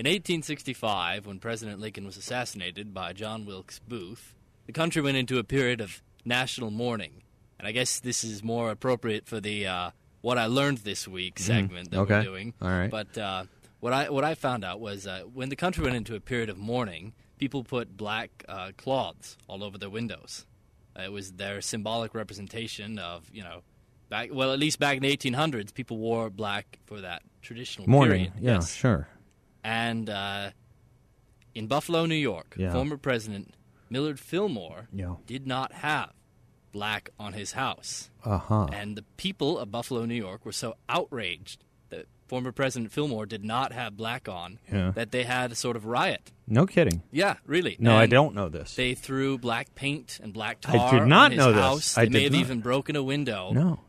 In 0.00 0.06
1865, 0.06 1.26
when 1.26 1.40
President 1.40 1.78
Lincoln 1.78 2.06
was 2.06 2.16
assassinated 2.16 2.94
by 2.94 3.12
John 3.12 3.44
Wilkes 3.44 3.80
Booth, 3.80 4.34
the 4.64 4.72
country 4.72 5.02
went 5.02 5.18
into 5.18 5.38
a 5.38 5.44
period 5.44 5.82
of 5.82 6.00
national 6.24 6.70
mourning. 6.70 7.22
And 7.58 7.68
I 7.68 7.72
guess 7.72 8.00
this 8.00 8.24
is 8.24 8.42
more 8.42 8.70
appropriate 8.70 9.26
for 9.26 9.40
the 9.40 9.66
uh, 9.66 9.90
"What 10.22 10.38
I 10.38 10.46
Learned 10.46 10.78
This 10.78 11.06
Week" 11.06 11.38
segment 11.38 11.90
that 11.90 11.96
Mm-hmm. 11.98 12.02
Okay. 12.04 12.14
we're 12.20 12.22
doing. 12.24 12.54
All 12.62 12.70
right. 12.70 12.90
But 12.90 13.18
uh, 13.18 13.44
what 13.80 13.92
I 13.92 14.08
what 14.08 14.24
I 14.24 14.34
found 14.34 14.64
out 14.64 14.80
was 14.80 15.06
uh, 15.06 15.24
when 15.34 15.50
the 15.50 15.56
country 15.56 15.84
went 15.84 15.96
into 15.96 16.14
a 16.14 16.20
period 16.20 16.48
of 16.48 16.56
mourning, 16.56 17.12
people 17.36 17.62
put 17.62 17.94
black 17.94 18.30
uh, 18.48 18.70
cloths 18.78 19.36
all 19.48 19.62
over 19.62 19.76
their 19.76 19.90
windows. 19.90 20.46
Uh, 20.98 21.02
it 21.02 21.12
was 21.12 21.32
their 21.32 21.60
symbolic 21.60 22.14
representation 22.14 22.98
of 22.98 23.28
you 23.30 23.42
know. 23.42 23.60
Back, 24.08 24.30
well, 24.32 24.52
at 24.54 24.58
least 24.58 24.80
back 24.80 24.96
in 24.96 25.02
the 25.04 25.14
1800s, 25.16 25.74
people 25.74 25.98
wore 25.98 26.30
black 26.30 26.78
for 26.86 27.02
that 27.02 27.22
traditional 27.42 27.86
Morning. 27.86 28.30
period. 28.30 28.32
Yeah, 28.40 28.54
Yes 28.54 28.74
sure. 28.74 29.06
And 29.64 30.08
uh, 30.08 30.50
in 31.54 31.66
Buffalo, 31.66 32.06
New 32.06 32.14
York, 32.14 32.54
Yeah. 32.56 32.72
former 32.72 32.96
President 32.96 33.54
Millard 33.88 34.20
Fillmore 34.20 34.88
Yeah. 34.92 35.16
did 35.26 35.46
not 35.46 35.72
have 35.72 36.12
black 36.72 37.10
on 37.18 37.32
his 37.32 37.52
house. 37.52 38.10
Uh 38.24 38.38
huh. 38.38 38.66
And 38.72 38.96
the 38.96 39.02
people 39.16 39.58
of 39.58 39.70
Buffalo, 39.70 40.04
New 40.04 40.14
York 40.14 40.44
were 40.46 40.52
so 40.52 40.76
outraged 40.88 41.64
that 41.88 42.06
former 42.28 42.52
President 42.52 42.92
Fillmore 42.92 43.26
did 43.26 43.44
not 43.44 43.72
have 43.72 43.96
black 43.96 44.28
on 44.28 44.60
Yeah. 44.72 44.92
that 44.92 45.10
they 45.10 45.24
had 45.24 45.50
a 45.50 45.56
sort 45.56 45.74
of 45.74 45.84
riot. 45.84 46.30
No 46.46 46.66
kidding. 46.66 47.02
Yeah, 47.10 47.36
really. 47.44 47.76
No, 47.80 47.96
I 47.96 48.06
don't 48.06 48.34
know 48.36 48.48
this. 48.48 48.76
They 48.76 48.94
threw 48.94 49.36
black 49.38 49.74
paint 49.74 50.20
and 50.22 50.32
black 50.32 50.60
tar 50.60 50.76
I 50.76 50.98
did 51.00 51.08
not 51.08 51.24
on 51.26 51.30
his 51.32 51.38
know 51.38 51.52
this. 51.52 51.60
house. 51.60 51.98
I 51.98 52.04
They 52.04 52.10
may 52.10 52.22
have 52.24 52.32
not. 52.32 52.38
even 52.40 52.60
broken 52.60 52.94
a 52.94 53.02
window 53.02 53.50
no. 53.52 53.80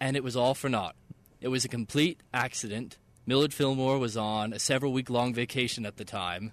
and 0.00 0.16
it 0.16 0.22
was 0.22 0.36
all 0.36 0.54
for 0.54 0.68
naught. 0.68 0.94
It 1.40 1.48
was 1.48 1.64
a 1.64 1.68
complete 1.68 2.20
accident. 2.32 2.98
Millard 3.30 3.54
Fillmore 3.54 4.00
was 4.00 4.16
on 4.16 4.52
a 4.52 4.58
several 4.58 4.92
week 4.92 5.08
long 5.08 5.32
vacation 5.32 5.86
at 5.86 5.96
the 5.98 6.04
time, 6.04 6.50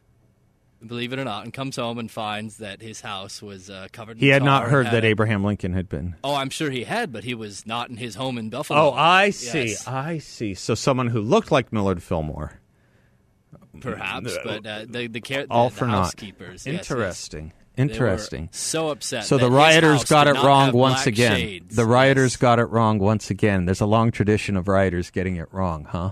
believe 0.86 1.12
it 1.12 1.18
or 1.18 1.24
not, 1.26 1.44
and 1.44 1.52
comes 1.52 1.76
home 1.76 1.98
and 1.98 2.12
finds 2.12 2.58
that 2.58 2.84
his 2.84 3.02
house 3.02 3.42
was 3.42 3.68
uh, 3.68 3.88
covered 3.92 4.18
in 4.18 4.20
He 4.20 4.28
had 4.28 4.44
not 4.44 4.70
heard 4.70 4.86
that 4.86 5.04
Abraham 5.04 5.44
Lincoln 5.44 5.74
had 5.74 5.90
been. 5.90 6.16
Oh, 6.24 6.36
I'm 6.36 6.52
sure 6.52 6.70
he 6.70 6.84
had, 6.84 7.12
but 7.12 7.24
he 7.24 7.34
was 7.34 7.66
not 7.66 7.90
in 7.90 7.98
his 7.98 8.14
home 8.14 8.38
in 8.38 8.52
Buffalo. 8.52 8.80
Oh, 8.80 8.94
I 8.94 9.32
see. 9.32 9.70
Yes, 9.70 9.88
I 9.88 10.20
see. 10.20 10.54
So 10.54 10.76
someone 10.76 11.08
who 11.08 11.20
looked 11.20 11.52
like 11.52 11.74
Millard 11.74 12.04
Fillmore. 12.04 12.60
perhaps, 13.82 14.38
but 14.44 14.64
uh, 14.68 14.86
the 14.88 15.08
the, 15.08 15.20
care, 15.20 15.48
All 15.50 15.70
the 15.70 15.76
for 15.78 15.88
naught. 15.88 16.04
housekeepers. 16.04 16.68
yes, 16.68 16.74
yes. 16.76 16.92
Interesting. 16.92 17.54
Interesting. 17.76 18.50
so 18.52 18.90
upset. 18.90 19.26
So 19.26 19.40
the 19.40 19.50
rioters 19.50 20.04
got 20.04 20.28
it 20.28 20.36
wrong 20.36 20.74
once 20.74 21.08
again. 21.08 21.38
shades. 21.38 21.76
The 21.76 21.86
rioters 21.86 22.36
got 22.38 22.60
it 22.60 22.66
wrong 22.66 23.00
once 23.00 23.32
again. 23.32 23.66
There's 23.66 23.82
a 23.82 23.88
long 23.88 24.12
tradition 24.12 24.56
of 24.56 24.68
rioters 24.68 25.10
getting 25.10 25.38
it 25.38 25.52
wrong, 25.52 25.86
huh? 25.86 26.12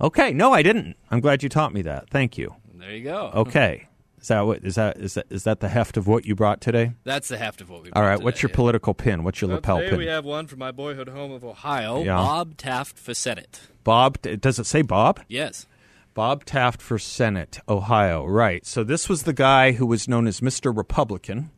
Okay, 0.00 0.32
no, 0.32 0.52
I 0.52 0.62
didn't. 0.62 0.96
I'm 1.10 1.20
glad 1.20 1.42
you 1.42 1.48
taught 1.48 1.72
me 1.74 1.82
that. 1.82 2.08
Thank 2.10 2.38
you. 2.38 2.54
There 2.74 2.90
you 2.94 3.04
go. 3.04 3.30
Okay, 3.34 3.86
is 4.20 4.28
that 4.28 4.40
what 4.42 4.64
is 4.64 4.74
that 4.76 4.98
is 4.98 5.14
that 5.14 5.26
is 5.30 5.44
that 5.44 5.60
the 5.60 5.68
heft 5.68 5.96
of 5.96 6.06
what 6.06 6.24
you 6.26 6.34
brought 6.34 6.60
today? 6.60 6.92
That's 7.04 7.28
the 7.28 7.36
heft 7.38 7.60
of 7.60 7.68
what 7.70 7.82
we. 7.82 7.90
Brought. 7.90 8.00
All 8.00 8.06
right, 8.08 8.16
brought 8.16 8.24
what's 8.24 8.42
your 8.42 8.50
yeah. 8.50 8.56
political 8.56 8.94
pin? 8.94 9.24
What's 9.24 9.40
your 9.40 9.48
Well, 9.48 9.56
lapel 9.58 9.78
today 9.78 9.90
pin? 9.90 9.98
we 9.98 10.06
have 10.06 10.24
one 10.24 10.46
from 10.46 10.58
my 10.58 10.72
boyhood 10.72 11.08
home 11.08 11.32
of 11.32 11.44
Ohio, 11.44 12.02
Yeah. 12.02 12.16
Bob 12.16 12.56
Taft 12.56 12.98
for 12.98 13.14
Senate. 13.14 13.60
Bob, 13.84 14.20
does 14.22 14.58
it 14.58 14.66
say 14.66 14.82
Bob? 14.82 15.20
Yes. 15.28 15.66
Bob 16.12 16.44
Taft 16.44 16.82
for 16.82 16.98
Senate, 16.98 17.60
Ohio. 17.68 18.26
Right. 18.26 18.66
So 18.66 18.82
this 18.84 19.08
was 19.08 19.22
the 19.22 19.32
guy 19.32 19.72
who 19.72 19.86
was 19.86 20.08
known 20.08 20.26
as 20.26 20.40
Mr. 20.40 20.76
Republican 20.76 21.50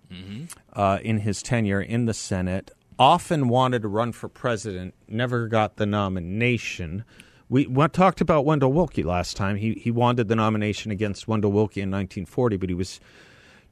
uh, 0.74 0.98
in 1.02 1.18
his 1.20 1.42
tenure 1.42 1.80
in 1.80 2.04
the 2.04 2.14
Senate. 2.14 2.70
Often 2.98 3.48
wanted 3.48 3.82
to 3.82 3.88
run 3.88 4.12
for 4.12 4.28
president, 4.28 4.94
never 5.08 5.48
got 5.48 5.76
the 5.76 5.86
nomination. 5.86 7.04
We 7.52 7.66
talked 7.88 8.22
about 8.22 8.46
Wendell 8.46 8.72
Willkie 8.72 9.02
last 9.02 9.36
time. 9.36 9.56
He 9.56 9.74
he 9.74 9.90
wanted 9.90 10.28
the 10.28 10.36
nomination 10.36 10.90
against 10.90 11.28
Wendell 11.28 11.52
Willkie 11.52 11.82
in 11.82 11.90
1940, 11.90 12.56
but 12.56 12.70
he 12.70 12.74
was 12.74 12.98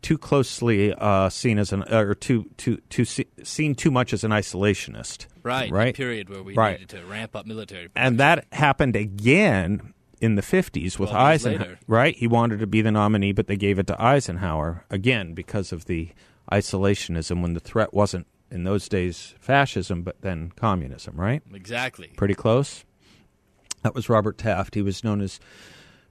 too 0.03 0.19
closely 0.19 0.93
uh, 0.93 1.31
seen 1.31 1.59
as 1.59 1.73
an 1.73 1.85
or 1.93 2.14
too 2.14 2.51
too 2.59 2.77
too 2.90 3.07
se- 3.07 3.29
seen 3.43 3.75
too 3.75 3.90
much 3.90 4.12
as 4.12 4.23
an 4.23 4.33
isolationist. 4.33 5.27
Right. 5.43 5.71
Right. 5.71 5.95
Period 5.95 6.29
where 6.29 6.43
we 6.43 6.55
Right. 6.55 6.81
needed 6.81 6.90
to 6.90 7.07
ramp 7.07 7.35
up 7.35 7.47
military. 7.47 7.88
and 7.97 8.19
that 8.21 8.45
happened 8.53 8.97
again 8.97 9.95
in 10.21 10.35
the 10.35 10.43
50s 10.43 10.99
with 10.99 11.09
12 11.09 11.12
years 11.12 11.47
Eisenhower. 11.47 11.79
Right? 11.87 12.14
He 12.14 12.27
wanted 12.27 12.59
to 12.61 12.66
be 12.66 12.83
the 12.83 12.93
nominee, 12.93 13.33
but 13.33 13.47
they 13.47 13.57
gave 13.57 13.79
it 13.79 13.87
to 13.87 14.03
Eisenhower 14.03 14.85
again 14.90 15.33
because 15.33 15.73
of 15.73 15.87
the 15.87 16.11
isolationism 16.53 17.40
when 17.40 17.55
the 17.55 17.61
threat 17.61 17.95
wasn't 17.95 18.27
in 18.51 18.64
those 18.64 18.90
days 18.90 19.35
fascism, 19.40 20.03
but 20.03 20.21
then 20.21 20.53
communism. 20.55 21.16
Right? 21.19 21.43
Exactly. 21.55 22.09
Pretty 22.16 22.35
close. 22.35 22.85
That 23.83 23.95
was 23.95 24.09
Robert 24.09 24.38
Taft. 24.38 24.75
He 24.75 24.83
was 24.83 25.03
known 25.05 25.21
as 25.21 25.40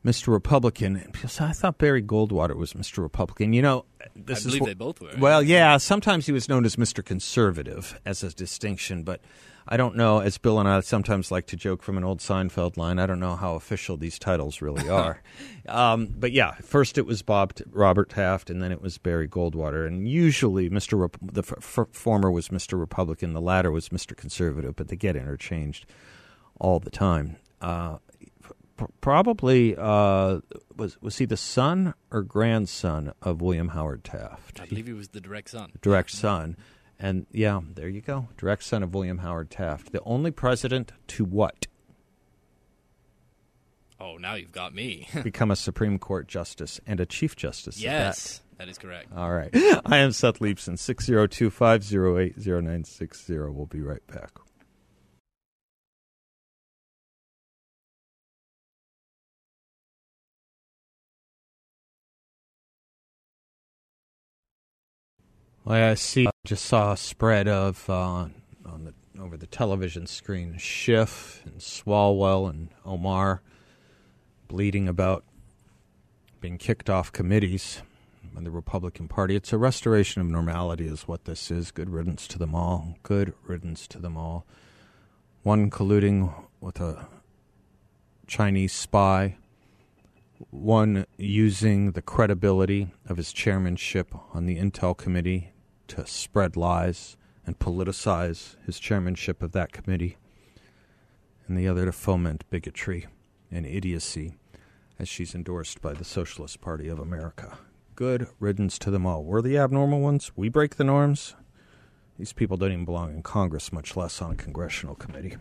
Mr. 0.06 0.28
Republican. 0.30 1.12
I 1.40 1.52
thought 1.52 1.78
Barry 1.78 2.02
Goldwater 2.02 2.56
was 2.56 2.74
Mr. 2.74 3.00
Republican. 3.00 3.54
You 3.54 3.62
know, 3.62 3.86
this 4.16 4.38
I 4.38 4.40
is 4.40 4.46
believe 4.46 4.62
wh- 4.62 4.66
they 4.66 4.74
both 4.74 5.02
were. 5.02 5.12
Well, 5.20 5.44
yeah. 5.44 5.78
Sometimes 5.78 6.26
he 6.26 6.32
was 6.32 6.48
known 6.50 6.66
as 6.66 6.78
Mr. 6.78 7.04
Conservative 7.04 8.00
as 8.06 8.24
a 8.24 8.34
distinction, 8.34 9.04
but 9.04 9.20
I 9.68 9.78
don't 9.78 9.96
know. 9.98 10.20
As 10.20 10.38
Bill 10.40 10.58
and 10.58 10.68
I 10.70 10.80
sometimes 10.80 11.32
like 11.32 11.46
to 11.48 11.56
joke 11.58 11.84
from 11.84 11.98
an 11.98 12.04
old 12.04 12.20
Seinfeld 12.20 12.76
line, 12.78 12.98
I 12.98 13.06
don't 13.06 13.20
know 13.20 13.36
how 13.36 13.56
official 13.56 13.98
these 13.98 14.18
titles 14.18 14.62
really 14.62 14.90
are. 14.90 15.22
um, 15.68 16.08
but 16.18 16.32
yeah, 16.32 16.54
first 16.64 16.98
it 16.98 17.06
was 17.06 17.22
Bob 17.22 17.54
T- 17.56 17.66
Robert 17.70 18.10
Taft, 18.10 18.50
and 18.50 18.64
then 18.64 18.72
it 18.72 18.82
was 18.82 18.98
Barry 18.98 19.28
Goldwater, 19.28 19.86
and 19.86 20.08
usually 20.08 20.70
Mr. 20.70 21.00
Rep- 21.00 21.18
the 21.22 21.42
f- 21.44 21.78
f- 21.80 21.88
former 21.92 22.32
was 22.32 22.48
Mr. 22.48 22.80
Republican, 22.80 23.34
the 23.34 23.42
latter 23.42 23.70
was 23.70 23.90
Mr. 23.90 24.16
Conservative, 24.18 24.76
but 24.78 24.88
they 24.88 24.96
get 24.96 25.16
interchanged 25.16 25.86
all 26.60 26.80
the 26.80 26.90
time. 26.90 27.36
Uh, 27.62 27.98
probably 29.02 29.76
uh, 29.78 30.40
was 30.76 31.02
was 31.02 31.18
he 31.18 31.26
the 31.26 31.38
son 31.38 31.94
or 32.12 32.22
grandson 32.22 33.14
of 33.22 33.42
William 33.42 33.70
Howard 33.70 34.04
Taft? 34.04 34.60
I 34.62 34.66
believe 34.66 34.88
he 34.88 34.94
was 34.94 35.10
the 35.10 35.22
direct 35.22 35.50
son. 35.50 35.72
direct 35.82 36.12
son. 36.12 36.56
And 37.02 37.26
yeah, 37.32 37.62
there 37.76 37.88
you 37.88 38.02
go. 38.02 38.28
Direct 38.38 38.64
son 38.64 38.84
of 38.84 38.94
William 38.94 39.20
Howard 39.20 39.50
Taft. 39.50 39.92
The 39.94 40.02
only 40.04 40.32
president 40.32 40.92
to 41.08 41.24
what? 41.24 41.68
Oh, 44.02 44.18
now 44.18 44.36
you've 44.36 44.52
got 44.52 44.74
me. 44.74 45.08
Become 45.24 45.52
a 45.52 45.56
Supreme 45.56 45.98
Court 46.00 46.28
justice 46.28 46.80
and 46.88 47.00
a 47.00 47.06
Chief 47.06 47.36
Justice. 47.36 47.78
at 47.78 47.84
that. 47.84 47.88
yes, 47.88 48.42
that 48.58 48.70
is 48.70 48.78
correct. 48.78 49.10
All 49.16 49.32
right. 49.32 49.50
I 49.86 49.98
am 49.98 50.12
Seth 50.12 50.40
Leibsohn, 50.40 50.78
602 50.78 51.50
508 51.50 52.38
0960. 52.38 53.34
We'll 53.38 53.66
be 53.66 53.82
right 53.82 54.06
back. 54.08 54.32
I 65.70 65.94
see. 65.94 66.26
I 66.28 66.32
just 66.46 66.66
saw 66.66 66.94
a 66.94 66.98
spread 66.98 67.48
of 67.48 67.88
uh, 67.90 67.94
on 67.94 68.34
the 68.86 68.94
over 69.22 69.38
the 69.38 69.46
television 69.46 70.08
screen. 70.08 70.58
Schiff 70.58 71.44
and 71.46 71.60
Swalwell 71.60 72.50
and 72.50 72.70
Omar 72.86 73.44
bleeding 74.48 74.88
about 74.88 75.24
being 76.42 76.58
kicked 76.58 76.90
off 76.90 77.12
committees 77.12 77.84
by 78.34 78.42
the 78.42 78.50
Republican 78.50 79.08
Party. 79.08 79.36
It's 79.36 79.54
a 79.54 79.58
restoration 79.60 80.22
of 80.22 80.28
normality, 80.28 80.88
is 80.88 81.08
what 81.08 81.26
this 81.26 81.52
is. 81.52 81.70
Good 81.70 81.90
riddance 81.90 82.28
to 82.30 82.40
them 82.40 82.56
all. 82.56 82.98
Good 83.04 83.34
riddance 83.44 83.88
to 83.90 84.00
them 84.00 84.18
all. 84.18 84.48
One 85.44 85.70
colluding 85.70 86.34
with 86.60 86.80
a 86.80 87.08
Chinese 88.26 88.74
spy. 88.74 89.36
one 90.50 91.06
using 91.18 91.92
the 91.92 92.02
credibility 92.02 92.88
of 93.08 93.18
his 93.18 93.34
chairmanship 93.34 94.14
on 94.34 94.46
the 94.46 94.58
Intel 94.58 94.98
Committee 94.98 95.52
to 95.90 96.08
spread 96.08 96.56
lies 96.56 97.18
and 97.46 97.60
politicize 97.60 98.56
his 98.66 98.80
chairmanship 98.80 99.42
of 99.42 99.52
that 99.52 99.72
committee, 99.72 100.18
and 101.48 101.58
the 101.58 101.68
other 101.68 101.86
to 101.86 101.92
foment 101.92 102.44
bigotry 102.50 103.08
and 103.52 103.66
idiocy 103.66 104.36
as 105.00 105.10
she's 105.10 105.34
endorsed 105.34 105.82
by 105.82 105.94
the 105.94 106.06
Socialist 106.06 106.62
Party 106.62 106.88
of 106.88 107.00
America. 107.00 107.58
Good 107.96 108.28
riddance 108.40 108.78
to 108.80 108.92
them 108.92 109.06
all. 109.06 109.24
We're 109.24 109.42
the 109.42 109.58
abnormal 109.58 110.00
ones. 110.00 110.32
We 110.36 110.50
break 110.50 110.76
the 110.76 110.84
norms. 110.84 111.36
These 112.18 112.34
people 112.34 112.58
don't 112.58 112.72
even 112.72 112.86
belong 112.86 113.14
in 113.14 113.24
Congress, 113.24 113.74
much 113.74 113.96
less 113.96 114.22
on 114.22 114.32
a 114.32 114.36
congressional 114.36 114.96
committee. 114.96 115.38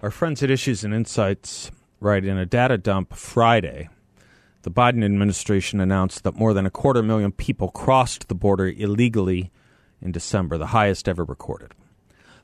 Our 0.00 0.10
friends 0.10 0.42
at 0.42 0.50
Issues 0.50 0.84
and 0.84 0.94
Insights 0.94 1.70
write 2.00 2.24
in 2.24 2.36
a 2.36 2.46
data 2.46 2.78
dump 2.78 3.14
Friday. 3.14 3.88
The 4.62 4.70
Biden 4.70 5.04
administration 5.04 5.80
announced 5.80 6.22
that 6.22 6.36
more 6.36 6.54
than 6.54 6.66
a 6.66 6.70
quarter 6.70 7.02
million 7.02 7.32
people 7.32 7.68
crossed 7.68 8.28
the 8.28 8.34
border 8.34 8.68
illegally 8.68 9.50
in 10.00 10.12
December, 10.12 10.56
the 10.56 10.68
highest 10.68 11.08
ever 11.08 11.24
recorded. 11.24 11.72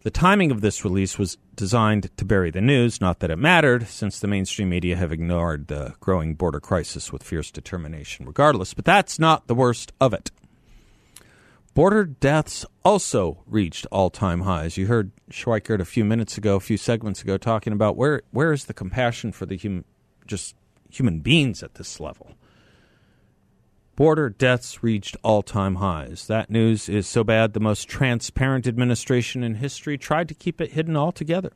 The 0.02 0.10
timing 0.10 0.50
of 0.50 0.60
this 0.60 0.84
release 0.84 1.18
was 1.18 1.38
designed 1.54 2.16
to 2.16 2.24
bury 2.24 2.50
the 2.50 2.60
news, 2.60 3.00
not 3.00 3.18
that 3.18 3.30
it 3.30 3.36
mattered, 3.36 3.88
since 3.88 4.18
the 4.18 4.28
mainstream 4.28 4.68
media 4.68 4.96
have 4.96 5.12
ignored 5.12 5.66
the 5.66 5.94
growing 6.00 6.34
border 6.34 6.60
crisis 6.60 7.12
with 7.12 7.22
fierce 7.22 7.50
determination 7.50 8.24
regardless. 8.24 8.74
But 8.74 8.84
that's 8.84 9.18
not 9.18 9.48
the 9.48 9.56
worst 9.56 9.92
of 10.00 10.12
it. 10.12 10.30
Border 11.74 12.04
deaths 12.04 12.64
also 12.84 13.38
reached 13.46 13.86
all 13.92 14.10
time 14.10 14.40
highs. 14.40 14.76
You 14.76 14.86
heard 14.86 15.12
Schweikert 15.30 15.80
a 15.80 15.84
few 15.84 16.04
minutes 16.04 16.38
ago, 16.38 16.56
a 16.56 16.60
few 16.60 16.76
segments 16.76 17.22
ago, 17.22 17.36
talking 17.36 17.72
about 17.72 17.96
where 17.96 18.22
where 18.30 18.52
is 18.52 18.64
the 18.64 18.74
compassion 18.74 19.30
for 19.30 19.46
the 19.46 19.56
human, 19.56 19.84
just 20.26 20.56
human 20.88 21.20
beings 21.20 21.62
at 21.62 21.74
this 21.74 22.00
level. 22.00 22.34
Border 23.98 24.30
deaths 24.30 24.80
reached 24.80 25.16
all 25.24 25.42
time 25.42 25.76
highs. 25.76 26.28
That 26.28 26.50
news 26.50 26.88
is 26.88 27.08
so 27.08 27.24
bad, 27.24 27.52
the 27.52 27.58
most 27.58 27.88
transparent 27.88 28.66
administration 28.66 29.42
in 29.42 29.56
history 29.56 29.98
tried 29.98 30.28
to 30.28 30.34
keep 30.34 30.60
it 30.60 30.70
hidden 30.70 30.96
altogether, 30.96 31.50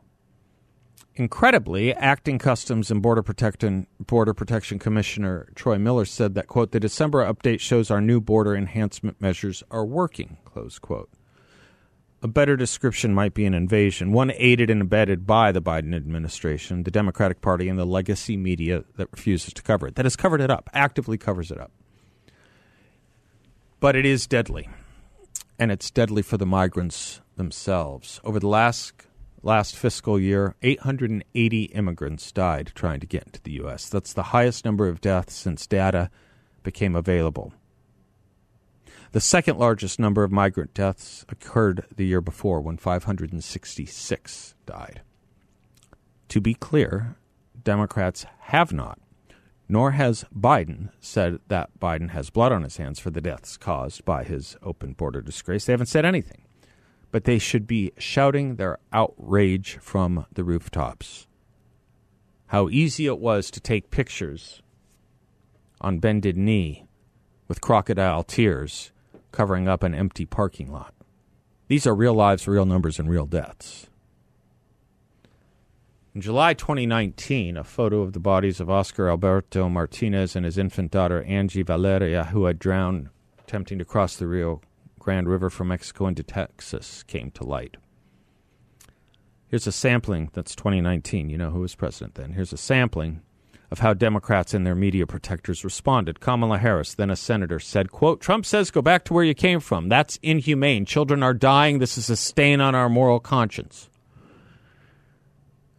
Incredibly, 1.14 1.94
acting 1.94 2.40
Customs 2.40 2.90
and 2.90 3.00
Border 3.00 3.22
Protection, 3.22 3.86
Border 4.00 4.34
Protection 4.34 4.80
Commissioner 4.80 5.52
Troy 5.54 5.78
Miller 5.78 6.04
said 6.04 6.34
that, 6.34 6.48
quote, 6.48 6.72
the 6.72 6.80
December 6.80 7.24
update 7.32 7.60
shows 7.60 7.92
our 7.92 8.00
new 8.00 8.20
border 8.20 8.56
enhancement 8.56 9.20
measures 9.20 9.62
are 9.70 9.84
working, 9.84 10.38
close 10.44 10.80
quote 10.80 11.10
a 12.22 12.28
better 12.28 12.56
description 12.56 13.14
might 13.14 13.32
be 13.32 13.46
an 13.46 13.54
invasion, 13.54 14.12
one 14.12 14.30
aided 14.34 14.68
and 14.70 14.82
abetted 14.82 15.26
by 15.26 15.52
the 15.52 15.62
Biden 15.62 15.94
administration, 15.94 16.82
the 16.82 16.90
Democratic 16.90 17.40
Party, 17.40 17.68
and 17.68 17.78
the 17.78 17.86
legacy 17.86 18.36
media 18.36 18.84
that 18.96 19.08
refuses 19.12 19.54
to 19.54 19.62
cover 19.62 19.86
it, 19.86 19.94
that 19.96 20.04
has 20.04 20.16
covered 20.16 20.40
it 20.40 20.50
up, 20.50 20.68
actively 20.74 21.16
covers 21.16 21.50
it 21.50 21.58
up. 21.58 21.72
But 23.80 23.96
it 23.96 24.04
is 24.04 24.26
deadly, 24.26 24.68
and 25.58 25.72
it's 25.72 25.90
deadly 25.90 26.20
for 26.20 26.36
the 26.36 26.46
migrants 26.46 27.22
themselves. 27.36 28.20
Over 28.22 28.38
the 28.38 28.48
last 28.48 28.92
last 29.42 29.74
fiscal 29.74 30.20
year, 30.20 30.54
880 30.60 31.62
immigrants 31.64 32.30
died 32.30 32.72
trying 32.74 33.00
to 33.00 33.06
get 33.06 33.24
into 33.24 33.40
the 33.42 33.52
U.S. 33.52 33.88
That's 33.88 34.12
the 34.12 34.24
highest 34.24 34.66
number 34.66 34.86
of 34.86 35.00
deaths 35.00 35.34
since 35.34 35.66
data 35.66 36.10
became 36.62 36.94
available. 36.94 37.54
The 39.12 39.20
second 39.20 39.58
largest 39.58 39.98
number 39.98 40.22
of 40.22 40.30
migrant 40.30 40.72
deaths 40.72 41.24
occurred 41.28 41.84
the 41.94 42.06
year 42.06 42.20
before 42.20 42.60
when 42.60 42.76
566 42.76 44.54
died. 44.66 45.00
To 46.28 46.40
be 46.40 46.54
clear, 46.54 47.16
Democrats 47.60 48.24
have 48.38 48.72
not, 48.72 49.00
nor 49.68 49.92
has 49.92 50.24
Biden 50.32 50.90
said 51.00 51.40
that 51.48 51.70
Biden 51.80 52.10
has 52.10 52.30
blood 52.30 52.52
on 52.52 52.62
his 52.62 52.76
hands 52.76 53.00
for 53.00 53.10
the 53.10 53.20
deaths 53.20 53.56
caused 53.56 54.04
by 54.04 54.22
his 54.22 54.56
open 54.62 54.92
border 54.92 55.20
disgrace. 55.20 55.64
They 55.64 55.72
haven't 55.72 55.86
said 55.86 56.04
anything. 56.04 56.42
But 57.10 57.24
they 57.24 57.40
should 57.40 57.66
be 57.66 57.90
shouting 57.98 58.54
their 58.54 58.78
outrage 58.92 59.78
from 59.78 60.26
the 60.32 60.44
rooftops. 60.44 61.26
How 62.46 62.68
easy 62.68 63.06
it 63.06 63.18
was 63.18 63.50
to 63.50 63.60
take 63.60 63.90
pictures 63.90 64.62
on 65.80 65.98
bended 65.98 66.36
knee 66.36 66.86
with 67.48 67.60
crocodile 67.60 68.22
tears 68.22 68.92
covering 69.32 69.68
up 69.68 69.82
an 69.82 69.94
empty 69.94 70.26
parking 70.26 70.70
lot. 70.70 70.94
These 71.68 71.86
are 71.86 71.94
real 71.94 72.14
lives, 72.14 72.48
real 72.48 72.66
numbers, 72.66 72.98
and 72.98 73.08
real 73.08 73.26
deaths. 73.26 73.86
In 76.12 76.20
July 76.20 76.54
2019, 76.54 77.56
a 77.56 77.62
photo 77.62 78.02
of 78.02 78.12
the 78.12 78.18
bodies 78.18 78.58
of 78.58 78.68
Oscar 78.68 79.08
Alberto 79.08 79.68
Martinez 79.68 80.34
and 80.34 80.44
his 80.44 80.58
infant 80.58 80.90
daughter 80.90 81.22
Angie 81.22 81.62
Valeria, 81.62 82.24
who 82.24 82.46
had 82.46 82.58
drowned 82.58 83.10
attempting 83.38 83.78
to 83.78 83.84
cross 83.84 84.16
the 84.16 84.26
Rio 84.26 84.60
Grande 84.98 85.28
River 85.28 85.48
from 85.48 85.68
Mexico 85.68 86.08
into 86.08 86.24
Texas, 86.24 87.04
came 87.04 87.30
to 87.30 87.44
light. 87.44 87.76
Here's 89.46 89.68
a 89.68 89.72
sampling 89.72 90.30
that's 90.32 90.56
2019. 90.56 91.30
You 91.30 91.38
know 91.38 91.50
who 91.50 91.60
was 91.60 91.76
president 91.76 92.16
then. 92.16 92.32
Here's 92.32 92.52
a 92.52 92.56
sampling 92.56 93.22
of 93.70 93.78
how 93.78 93.94
Democrats 93.94 94.52
and 94.52 94.66
their 94.66 94.74
media 94.74 95.06
protectors 95.06 95.64
responded. 95.64 96.20
Kamala 96.20 96.58
Harris, 96.58 96.94
then 96.94 97.10
a 97.10 97.16
senator, 97.16 97.60
said, 97.60 97.90
quote, 97.90 98.20
Trump 98.20 98.44
says 98.44 98.70
go 98.70 98.82
back 98.82 99.04
to 99.04 99.14
where 99.14 99.24
you 99.24 99.34
came 99.34 99.60
from. 99.60 99.88
That's 99.88 100.18
inhumane. 100.22 100.84
Children 100.84 101.22
are 101.22 101.34
dying. 101.34 101.78
This 101.78 101.96
is 101.96 102.10
a 102.10 102.16
stain 102.16 102.60
on 102.60 102.74
our 102.74 102.88
moral 102.88 103.20
conscience. 103.20 103.88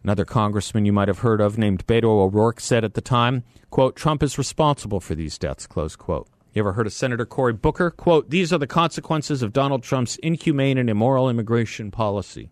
Another 0.02 0.24
congressman 0.24 0.84
you 0.84 0.92
might 0.92 1.08
have 1.08 1.20
heard 1.20 1.40
of 1.40 1.58
named 1.58 1.86
Beto 1.86 2.04
O'Rourke 2.04 2.60
said 2.60 2.82
at 2.82 2.94
the 2.94 3.00
time, 3.00 3.44
quote, 3.70 3.94
Trump 3.94 4.22
is 4.22 4.38
responsible 4.38 5.00
for 5.00 5.14
these 5.14 5.38
deaths, 5.38 5.66
close 5.66 5.94
quote. 5.94 6.28
You 6.54 6.60
ever 6.60 6.72
heard 6.72 6.86
of 6.86 6.92
Senator 6.92 7.24
Cory 7.24 7.54
Booker? 7.54 7.90
Quote, 7.90 8.28
these 8.28 8.52
are 8.52 8.58
the 8.58 8.66
consequences 8.66 9.42
of 9.42 9.54
Donald 9.54 9.82
Trump's 9.82 10.16
inhumane 10.16 10.76
and 10.76 10.90
immoral 10.90 11.30
immigration 11.30 11.90
policy. 11.90 12.50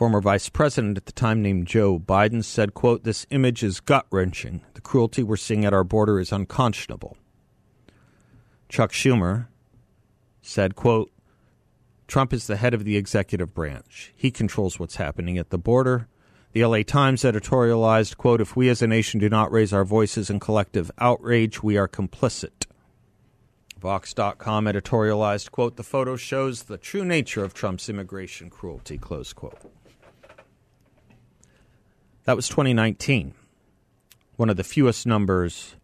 Former 0.00 0.22
vice 0.22 0.48
president 0.48 0.96
at 0.96 1.04
the 1.04 1.12
time 1.12 1.42
named 1.42 1.66
Joe 1.66 1.98
Biden 1.98 2.42
said, 2.42 2.72
quote, 2.72 3.04
This 3.04 3.26
image 3.28 3.62
is 3.62 3.80
gut 3.80 4.06
wrenching. 4.10 4.62
The 4.72 4.80
cruelty 4.80 5.22
we're 5.22 5.36
seeing 5.36 5.66
at 5.66 5.74
our 5.74 5.84
border 5.84 6.18
is 6.18 6.32
unconscionable. 6.32 7.18
Chuck 8.70 8.92
Schumer 8.92 9.48
said, 10.40 10.74
quote, 10.74 11.12
Trump 12.08 12.32
is 12.32 12.46
the 12.46 12.56
head 12.56 12.72
of 12.72 12.84
the 12.84 12.96
executive 12.96 13.52
branch. 13.52 14.14
He 14.16 14.30
controls 14.30 14.80
what's 14.80 14.96
happening 14.96 15.36
at 15.36 15.50
the 15.50 15.58
border. 15.58 16.08
The 16.52 16.64
LA 16.64 16.82
Times 16.82 17.20
editorialized, 17.20 18.16
quote, 18.16 18.40
If 18.40 18.56
we 18.56 18.70
as 18.70 18.80
a 18.80 18.86
nation 18.86 19.20
do 19.20 19.28
not 19.28 19.52
raise 19.52 19.74
our 19.74 19.84
voices 19.84 20.30
in 20.30 20.40
collective 20.40 20.90
outrage, 20.96 21.62
we 21.62 21.76
are 21.76 21.86
complicit. 21.86 22.64
Vox.com 23.78 24.64
editorialized, 24.64 25.50
quote, 25.50 25.76
The 25.76 25.82
photo 25.82 26.16
shows 26.16 26.62
the 26.62 26.78
true 26.78 27.04
nature 27.04 27.44
of 27.44 27.52
Trump's 27.52 27.90
immigration 27.90 28.48
cruelty, 28.48 28.96
close 28.96 29.34
quote. 29.34 29.58
That 32.24 32.36
was 32.36 32.48
2019, 32.48 33.34
one 34.36 34.50
of 34.50 34.56
the 34.56 34.64
fewest 34.64 35.06
numbers 35.06 35.76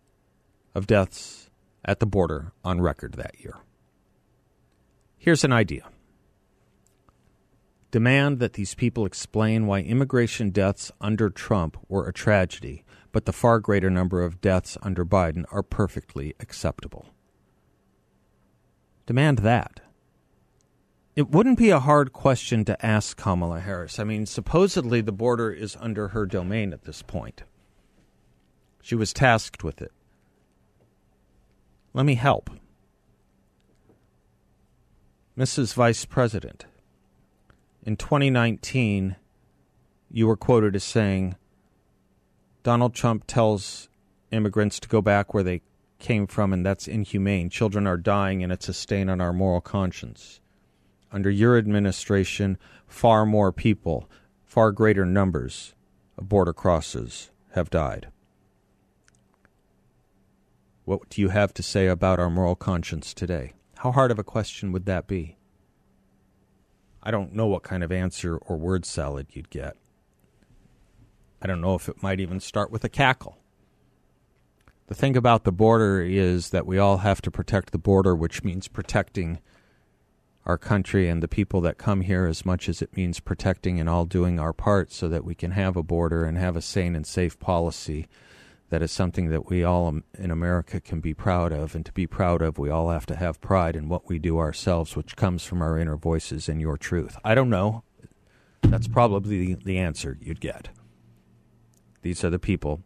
of 0.75 0.87
deaths 0.87 1.49
at 1.85 2.01
the 2.01 2.07
border 2.07 2.53
on 2.62 2.81
record 2.81 3.14
that 3.14 3.40
year. 3.40 3.57
Here's 5.16 5.44
an 5.44 5.53
idea 5.53 5.88
demand 7.90 8.40
that 8.40 8.53
these 8.53 8.75
people 8.75 9.07
explain 9.07 9.66
why 9.66 9.81
immigration 9.81 10.51
deaths 10.51 10.92
under 11.01 11.31
Trump 11.31 11.79
were 11.88 12.07
a 12.07 12.12
tragedy, 12.12 12.85
but 13.11 13.25
the 13.25 13.33
far 13.33 13.59
greater 13.59 13.88
number 13.88 14.22
of 14.22 14.42
deaths 14.42 14.77
under 14.83 15.07
Biden 15.07 15.46
are 15.51 15.62
perfectly 15.62 16.35
acceptable. 16.38 17.07
Demand 19.07 19.38
that. 19.38 19.81
It 21.16 21.31
wouldn't 21.31 21.57
be 21.57 21.70
a 21.70 21.81
hard 21.81 22.12
question 22.12 22.66
to 22.66 22.85
ask 22.85 23.16
Kamala 23.16 23.61
Harris. 23.61 23.98
I 23.98 24.05
mean, 24.05 24.26
supposedly 24.26 25.00
the 25.00 25.12
border 25.12 25.50
is 25.50 25.74
under 25.81 26.09
her 26.09 26.26
domain 26.26 26.74
at 26.74 26.85
this 26.85 27.00
point. 27.00 27.42
She 28.83 28.94
was 28.94 29.14
tasked 29.14 29.64
with 29.64 29.81
it. 29.81 29.92
Let 31.94 32.05
me 32.05 32.16
help. 32.16 32.50
Mrs. 35.38 35.72
Vice 35.72 36.05
President, 36.05 36.66
in 37.83 37.96
2019, 37.96 39.16
you 40.11 40.26
were 40.26 40.37
quoted 40.37 40.76
as 40.76 40.85
saying 40.85 41.37
Donald 42.62 42.94
Trump 42.94 43.24
tells 43.26 43.88
immigrants 44.31 44.79
to 44.81 44.88
go 44.88 45.00
back 45.00 45.33
where 45.33 45.42
they 45.42 45.62
came 45.98 46.26
from, 46.26 46.52
and 46.52 46.64
that's 46.64 46.87
inhumane. 46.87 47.48
Children 47.48 47.87
are 47.87 47.96
dying, 47.96 48.42
and 48.42 48.52
it's 48.52 48.68
a 48.68 48.74
stain 48.74 49.09
on 49.09 49.22
our 49.22 49.33
moral 49.33 49.62
conscience 49.62 50.40
under 51.16 51.31
your 51.31 51.57
administration, 51.57 52.59
far 52.87 53.24
more 53.24 53.50
people, 53.50 54.07
far 54.44 54.70
greater 54.70 55.07
numbers 55.07 55.74
of 56.18 56.29
border 56.29 56.52
crosses 56.52 57.31
have 57.52 57.70
died. 57.70 58.09
What 60.85 61.09
do 61.09 61.22
you 61.22 61.31
have 61.31 61.55
to 61.55 61.62
say 61.62 61.87
about 61.87 62.20
our 62.20 62.29
moral 62.29 62.55
conscience 62.55 63.14
today? 63.14 63.55
How 63.79 63.92
hard 63.92 64.11
of 64.11 64.18
a 64.18 64.24
question 64.24 64.72
would 64.72 64.85
that 64.85 65.07
be? 65.07 65.38
I 67.02 67.11
don't 67.11 67.33
know 67.33 67.46
what 67.46 67.62
kind 67.62 67.83
of 67.83 67.90
answer 67.90 68.37
or 68.37 68.59
word 68.59 68.85
salad 68.85 69.29
you'd 69.31 69.48
get. 69.48 69.74
I 71.40 71.46
don't 71.46 71.62
know 71.62 71.74
if 71.74 71.88
it 71.88 72.02
might 72.02 72.20
even 72.20 72.40
start 72.40 72.70
with 72.70 72.85
a 72.85 72.90
cackle. 72.90 73.38
The 74.88 74.94
thing 74.94 75.16
about 75.16 75.44
the 75.44 75.50
border 75.50 76.02
is 76.02 76.50
that 76.50 76.66
we 76.66 76.76
all 76.76 76.98
have 76.98 77.22
to 77.22 77.31
protect 77.31 77.72
the 77.72 77.79
border, 77.79 78.14
which 78.14 78.44
means 78.44 78.68
protecting 78.68 79.38
our 80.46 80.56
country 80.56 81.09
and 81.09 81.22
the 81.22 81.28
people 81.28 81.61
that 81.61 81.76
come 81.76 82.02
here 82.02 82.26
as 82.26 82.46
much 82.46 82.68
as 82.68 82.80
it 82.80 82.96
means 82.96 83.18
protecting 83.18 83.80
and 83.80 83.88
all 83.88 84.06
doing 84.06 84.38
our 84.38 84.52
part 84.52 84.92
so 84.92 85.09
that 85.09 85.24
we 85.24 85.35
can 85.35 85.50
have 85.50 85.76
a 85.76 85.82
border 85.82 86.24
and 86.24 86.38
have 86.38 86.56
a 86.56 86.62
sane 86.62 86.94
and 86.94 87.06
safe 87.06 87.38
policy 87.40 88.06
that 88.70 88.82
is 88.82 88.90
something 88.90 89.28
that 89.30 89.48
we 89.48 89.64
all 89.64 90.00
in 90.18 90.30
America 90.30 90.80
can 90.80 91.00
be 91.00 91.14
proud 91.14 91.52
of. 91.52 91.74
And 91.74 91.85
to 91.85 91.92
be 91.92 92.06
proud 92.06 92.42
of, 92.42 92.59
we 92.59 92.70
all 92.70 92.90
have 92.90 93.06
to 93.06 93.16
have 93.16 93.40
pride 93.40 93.76
in 93.76 93.88
what 93.88 94.09
we 94.09 94.18
do 94.18 94.38
ourselves, 94.38 94.96
which 94.96 95.16
comes 95.16 95.44
from 95.44 95.62
our 95.62 95.78
inner 95.78 95.96
voices 95.96 96.48
and 96.48 96.61
your 96.61 96.76
truth. 96.76 97.16
I 97.24 97.35
don't 97.35 97.50
know. 97.50 97.82
That's 98.62 98.88
probably 98.88 99.54
the 99.54 99.78
answer 99.78 100.16
you'd 100.20 100.40
get. 100.40 100.70
These 102.02 102.24
are 102.24 102.30
the 102.30 102.38
people 102.38 102.82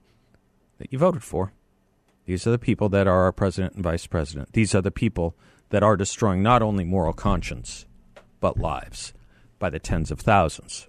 that 0.79 0.93
you 0.93 0.99
voted 0.99 1.23
for. 1.23 1.53
These 2.27 2.47
are 2.47 2.51
the 2.51 2.59
people 2.59 2.89
that 2.91 3.07
are 3.07 3.25
our 3.25 3.33
president 3.33 3.75
and 3.75 3.83
vice 3.83 4.07
president. 4.07 4.53
These 4.53 4.75
are 4.75 4.83
the 4.83 4.91
people 4.91 5.35
that 5.71 5.83
are 5.83 5.97
destroying 5.97 6.43
not 6.43 6.63
only 6.63 6.85
moral 6.85 7.13
conscience, 7.13 7.87
but 8.41 8.59
lives 8.59 9.13
by 9.59 9.71
the 9.71 9.79
tens 9.79 10.11
of 10.11 10.21
thousands. 10.21 10.87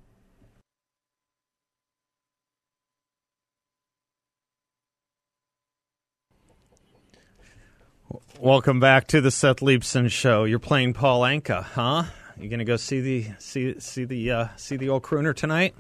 Welcome 8.40 8.80
back 8.80 9.08
to 9.08 9.22
the 9.22 9.30
Seth 9.30 9.58
Leibsohn 9.58 10.10
Show. 10.10 10.46
You're 10.46 10.58
playing 10.58 10.94
Paul 10.94 11.22
Anka, 11.22 11.64
huh? 11.64 12.06
You 12.40 12.50
gonna 12.50 12.66
go 12.66 12.76
see 12.76 13.00
the 13.00 13.28
see 13.38 13.80
see 13.80 14.04
the 14.04 14.32
uh, 14.32 14.48
see 14.56 14.78
the 14.78 14.90
old 14.90 15.04
crooner 15.04 15.36
tonight? 15.36 15.76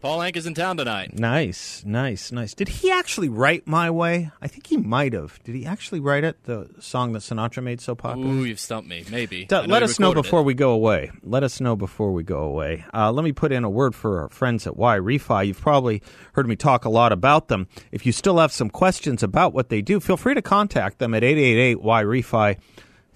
Paul 0.00 0.20
Anka's 0.20 0.46
in 0.46 0.54
town 0.54 0.78
tonight. 0.78 1.18
Nice, 1.18 1.84
nice, 1.84 2.32
nice. 2.32 2.54
Did 2.54 2.68
he 2.68 2.90
actually 2.90 3.28
write 3.28 3.66
My 3.66 3.90
Way? 3.90 4.30
I 4.40 4.48
think 4.48 4.66
he 4.66 4.78
might 4.78 5.12
have. 5.12 5.38
Did 5.44 5.54
he 5.54 5.66
actually 5.66 6.00
write 6.00 6.24
it? 6.24 6.42
The 6.44 6.70
song 6.80 7.12
that 7.12 7.18
Sinatra 7.18 7.62
made 7.62 7.82
so 7.82 7.94
popular? 7.94 8.26
Ooh, 8.30 8.44
you've 8.44 8.60
stumped 8.60 8.88
me. 8.88 9.04
Maybe. 9.10 9.44
D- 9.44 9.56
let 9.66 9.82
us 9.82 10.00
know 10.00 10.14
before 10.14 10.40
it. 10.40 10.44
we 10.44 10.54
go 10.54 10.70
away. 10.70 11.10
Let 11.22 11.42
us 11.42 11.60
know 11.60 11.76
before 11.76 12.12
we 12.12 12.22
go 12.22 12.38
away. 12.38 12.82
Uh, 12.94 13.12
let 13.12 13.24
me 13.24 13.32
put 13.32 13.52
in 13.52 13.62
a 13.62 13.68
word 13.68 13.94
for 13.94 14.22
our 14.22 14.30
friends 14.30 14.66
at 14.66 14.72
YRefy. 14.72 15.46
You've 15.48 15.60
probably 15.60 16.02
heard 16.32 16.48
me 16.48 16.56
talk 16.56 16.86
a 16.86 16.90
lot 16.90 17.12
about 17.12 17.48
them. 17.48 17.68
If 17.92 18.06
you 18.06 18.12
still 18.12 18.38
have 18.38 18.52
some 18.52 18.70
questions 18.70 19.22
about 19.22 19.52
what 19.52 19.68
they 19.68 19.82
do, 19.82 20.00
feel 20.00 20.16
free 20.16 20.32
to 20.34 20.40
contact 20.42 20.98
them 20.98 21.12
at 21.12 21.22
888 21.22 21.76
YRefy 21.76 22.56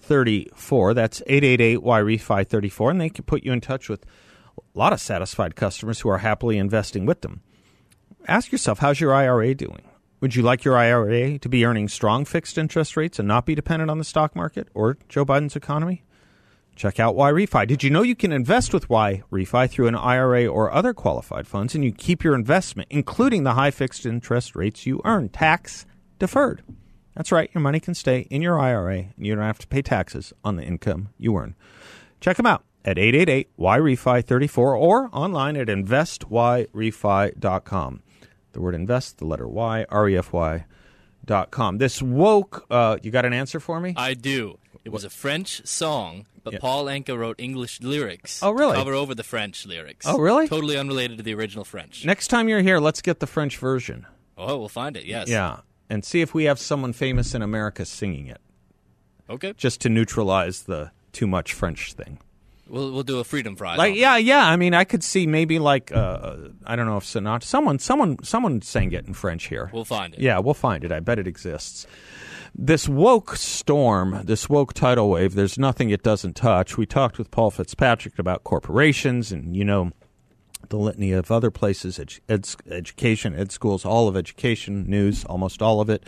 34. 0.02 0.92
That's 0.92 1.22
888 1.26 1.78
YRefy 1.78 2.46
34, 2.46 2.90
and 2.90 3.00
they 3.00 3.08
can 3.08 3.24
put 3.24 3.42
you 3.42 3.52
in 3.52 3.62
touch 3.62 3.88
with 3.88 4.04
a 4.58 4.78
lot 4.78 4.92
of 4.92 5.00
satisfied 5.00 5.56
customers 5.56 6.00
who 6.00 6.08
are 6.08 6.18
happily 6.18 6.58
investing 6.58 7.06
with 7.06 7.20
them. 7.20 7.42
Ask 8.26 8.52
yourself, 8.52 8.78
how's 8.78 9.00
your 9.00 9.14
IRA 9.14 9.54
doing? 9.54 9.82
Would 10.20 10.34
you 10.34 10.42
like 10.42 10.64
your 10.64 10.78
IRA 10.78 11.38
to 11.38 11.48
be 11.48 11.64
earning 11.64 11.88
strong 11.88 12.24
fixed 12.24 12.56
interest 12.56 12.96
rates 12.96 13.18
and 13.18 13.28
not 13.28 13.44
be 13.44 13.54
dependent 13.54 13.90
on 13.90 13.98
the 13.98 14.04
stock 14.04 14.34
market 14.34 14.68
or 14.72 14.96
Joe 15.08 15.26
Biden's 15.26 15.56
economy? 15.56 16.04
Check 16.76 16.98
out 16.98 17.14
YRefy. 17.14 17.66
Did 17.66 17.82
you 17.84 17.90
know 17.90 18.02
you 18.02 18.16
can 18.16 18.32
invest 18.32 18.72
with 18.72 18.88
YRefy 18.88 19.70
through 19.70 19.86
an 19.86 19.94
IRA 19.94 20.46
or 20.46 20.72
other 20.72 20.94
qualified 20.94 21.46
funds 21.46 21.74
and 21.74 21.84
you 21.84 21.92
keep 21.92 22.24
your 22.24 22.34
investment, 22.34 22.88
including 22.90 23.44
the 23.44 23.54
high 23.54 23.70
fixed 23.70 24.06
interest 24.06 24.56
rates 24.56 24.86
you 24.86 25.00
earn, 25.04 25.28
tax 25.28 25.86
deferred? 26.18 26.62
That's 27.14 27.30
right, 27.30 27.50
your 27.54 27.60
money 27.60 27.78
can 27.78 27.94
stay 27.94 28.20
in 28.30 28.42
your 28.42 28.58
IRA 28.58 28.96
and 29.16 29.26
you 29.26 29.34
don't 29.34 29.44
have 29.44 29.58
to 29.58 29.68
pay 29.68 29.82
taxes 29.82 30.32
on 30.42 30.56
the 30.56 30.64
income 30.64 31.10
you 31.18 31.36
earn. 31.36 31.54
Check 32.20 32.38
them 32.38 32.46
out 32.46 32.64
at 32.84 32.96
888-YREFI34 32.96 34.58
or 34.58 35.08
online 35.12 35.56
at 35.56 35.68
investyrefy.com. 35.68 38.02
The 38.52 38.60
word 38.60 38.74
invest, 38.74 39.18
the 39.18 39.24
letter 39.24 39.48
Y, 39.48 39.86
R-E-F-Y 39.88 40.66
dot 41.24 41.50
com. 41.50 41.78
This 41.78 42.02
woke, 42.02 42.66
uh, 42.70 42.98
you 43.02 43.10
got 43.10 43.24
an 43.24 43.32
answer 43.32 43.58
for 43.58 43.80
me? 43.80 43.94
I 43.96 44.14
do. 44.14 44.58
It 44.84 44.92
was 44.92 45.04
a 45.04 45.10
French 45.10 45.66
song, 45.66 46.26
but 46.42 46.52
yeah. 46.52 46.58
Paul 46.58 46.84
Anka 46.84 47.16
wrote 47.16 47.36
English 47.38 47.80
lyrics. 47.80 48.42
Oh, 48.42 48.50
really? 48.50 48.76
cover 48.76 48.92
over 48.92 49.14
the 49.14 49.22
French 49.22 49.64
lyrics. 49.64 50.04
Oh, 50.06 50.18
really? 50.18 50.46
Totally 50.46 50.76
unrelated 50.76 51.16
to 51.16 51.24
the 51.24 51.34
original 51.34 51.64
French. 51.64 52.04
Next 52.04 52.28
time 52.28 52.50
you're 52.50 52.60
here, 52.60 52.78
let's 52.78 53.00
get 53.00 53.20
the 53.20 53.26
French 53.26 53.56
version. 53.56 54.04
Oh, 54.36 54.58
we'll 54.58 54.68
find 54.68 54.96
it, 54.96 55.04
yes. 55.04 55.28
Yeah, 55.28 55.60
and 55.88 56.04
see 56.04 56.20
if 56.20 56.34
we 56.34 56.44
have 56.44 56.58
someone 56.58 56.92
famous 56.92 57.34
in 57.34 57.40
America 57.40 57.86
singing 57.86 58.26
it. 58.26 58.42
Okay. 59.30 59.54
Just 59.56 59.80
to 59.80 59.88
neutralize 59.88 60.64
the 60.64 60.90
too 61.12 61.26
much 61.26 61.54
French 61.54 61.94
thing. 61.94 62.18
We'll 62.68 62.92
we'll 62.92 63.02
do 63.02 63.18
a 63.18 63.24
Freedom 63.24 63.56
fry. 63.56 63.76
Like 63.76 63.94
yeah, 63.94 64.16
yeah. 64.16 64.46
I 64.46 64.56
mean, 64.56 64.74
I 64.74 64.84
could 64.84 65.04
see 65.04 65.26
maybe 65.26 65.58
like 65.58 65.92
uh, 65.92 66.36
I 66.64 66.76
don't 66.76 66.86
know 66.86 66.96
if 66.96 67.04
Sinatra, 67.04 67.42
someone, 67.42 67.78
someone, 67.78 68.22
someone 68.22 68.62
sang 68.62 68.92
it 68.92 69.06
in 69.06 69.12
French 69.12 69.48
here. 69.48 69.70
We'll 69.72 69.84
find 69.84 70.14
it. 70.14 70.20
Yeah, 70.20 70.38
we'll 70.38 70.54
find 70.54 70.82
it. 70.82 70.90
I 70.90 71.00
bet 71.00 71.18
it 71.18 71.26
exists. 71.26 71.86
This 72.54 72.88
woke 72.88 73.36
storm, 73.36 74.22
this 74.24 74.48
woke 74.48 74.72
tidal 74.72 75.10
wave. 75.10 75.34
There's 75.34 75.58
nothing 75.58 75.90
it 75.90 76.02
doesn't 76.02 76.36
touch. 76.36 76.78
We 76.78 76.86
talked 76.86 77.18
with 77.18 77.30
Paul 77.30 77.50
Fitzpatrick 77.50 78.18
about 78.18 78.44
corporations, 78.44 79.30
and 79.30 79.54
you 79.56 79.64
know 79.64 79.90
the 80.70 80.78
litany 80.78 81.12
of 81.12 81.30
other 81.30 81.50
places, 81.50 81.98
ed, 81.98 82.14
ed, 82.28 82.48
education, 82.70 83.34
ed 83.34 83.52
schools, 83.52 83.84
all 83.84 84.08
of 84.08 84.16
education 84.16 84.88
news, 84.88 85.24
almost 85.24 85.60
all 85.60 85.80
of 85.80 85.90
it. 85.90 86.04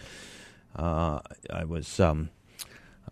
Uh, 0.75 1.21
I 1.51 1.65
was. 1.65 2.01
Um, 2.01 2.31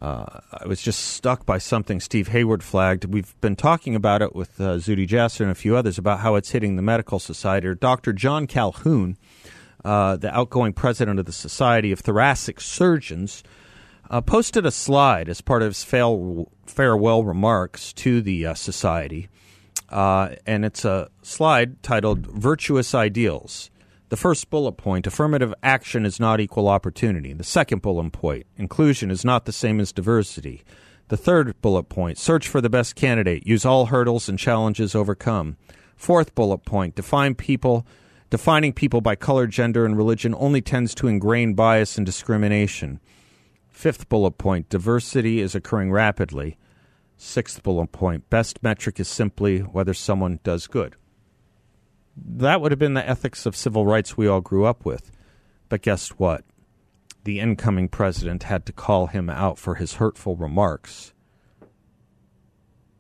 uh, 0.05 0.40
I 0.52 0.66
was 0.66 0.82
just 0.82 1.00
stuck 1.00 1.46
by 1.46 1.57
something 1.57 1.98
Steve 1.98 2.28
Hayward 2.28 2.62
flagged. 2.62 3.07
We've 3.07 3.34
been 3.40 3.57
talking 3.57 3.94
about 3.94 4.20
it 4.20 4.34
with 4.34 4.61
uh, 4.61 4.76
Zuhdi 4.76 5.09
Jasser 5.09 5.40
and 5.40 5.50
a 5.50 5.55
few 5.55 5.76
others 5.76 5.96
about 5.96 6.20
how 6.20 6.34
it's 6.34 6.50
hitting 6.50 6.76
the 6.76 6.82
medical 6.82 7.18
society. 7.18 7.74
Dr. 7.74 8.12
John 8.12 8.46
Calhoon, 8.46 9.16
uh, 9.82 10.16
the 10.16 10.34
outgoing 10.36 10.74
president 10.74 11.18
of 11.20 11.24
the 11.24 11.32
Society 11.32 11.90
of 11.90 12.00
Thoracic 12.00 12.61
Surgeons, 12.61 13.42
uh, 14.11 14.20
posted 14.20 14.66
a 14.66 14.70
slide 14.70 15.30
as 15.30 15.40
part 15.40 15.62
of 15.62 15.68
his 15.70 15.84
farewell 15.84 17.24
remarks 17.24 17.94
to 17.94 18.20
the 18.20 18.46
uh, 18.46 18.55
society. 18.55 19.30
uh, 19.88 20.34
and 20.46 20.64
it's 20.66 20.84
a 20.84 21.09
slide 21.22 21.82
titled 21.82 22.26
Virtuous 22.26 22.94
Ideals. 22.94 23.70
The 24.14 24.20
first 24.20 24.48
bullet 24.48 24.76
point 24.76 25.08
affirmative 25.08 25.52
action 25.60 26.06
is 26.06 26.20
not 26.20 26.38
equal 26.38 26.68
opportunity. 26.68 27.32
The 27.32 27.42
second 27.42 27.82
bullet 27.82 28.12
point 28.12 28.46
inclusion 28.56 29.10
is 29.10 29.24
not 29.24 29.44
the 29.44 29.50
same 29.50 29.80
as 29.80 29.90
diversity. 29.90 30.62
The 31.08 31.16
third 31.16 31.60
bullet 31.60 31.88
point 31.88 32.16
search 32.16 32.46
for 32.46 32.60
the 32.60 32.70
best 32.70 32.94
candidate, 32.94 33.44
use 33.44 33.64
all 33.64 33.86
hurdles 33.86 34.28
and 34.28 34.38
challenges 34.38 34.94
overcome. 34.94 35.56
Fourth 35.96 36.32
bullet 36.36 36.58
point 36.58 36.94
define 36.94 37.34
people. 37.34 37.84
Defining 38.30 38.72
people 38.72 39.00
by 39.00 39.16
color, 39.16 39.48
gender, 39.48 39.84
and 39.84 39.96
religion 39.96 40.32
only 40.38 40.60
tends 40.60 40.94
to 40.94 41.08
ingrain 41.08 41.54
bias 41.54 41.96
and 41.96 42.06
discrimination. 42.06 43.00
Fifth 43.68 44.08
bullet 44.08 44.38
point 44.38 44.68
diversity 44.68 45.40
is 45.40 45.56
occurring 45.56 45.90
rapidly. 45.90 46.56
Sixth 47.16 47.64
bullet 47.64 47.90
point 47.90 48.30
best 48.30 48.62
metric 48.62 49.00
is 49.00 49.08
simply 49.08 49.58
whether 49.58 49.92
someone 49.92 50.38
does 50.44 50.68
good. 50.68 50.94
That 52.16 52.60
would 52.60 52.72
have 52.72 52.78
been 52.78 52.94
the 52.94 53.08
ethics 53.08 53.46
of 53.46 53.56
civil 53.56 53.86
rights 53.86 54.16
we 54.16 54.26
all 54.26 54.40
grew 54.40 54.64
up 54.64 54.84
with. 54.84 55.10
But 55.68 55.82
guess 55.82 56.10
what? 56.10 56.44
The 57.24 57.40
incoming 57.40 57.88
president 57.88 58.44
had 58.44 58.66
to 58.66 58.72
call 58.72 59.06
him 59.06 59.30
out 59.30 59.58
for 59.58 59.76
his 59.76 59.94
hurtful 59.94 60.36
remarks 60.36 61.14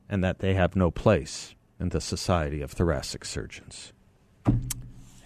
and 0.08 0.22
that 0.22 0.38
they 0.38 0.54
have 0.54 0.76
no 0.76 0.90
place 0.90 1.54
in 1.80 1.90
the 1.90 2.00
society 2.00 2.62
of 2.62 2.70
thoracic 2.70 3.24
surgeons. 3.24 3.92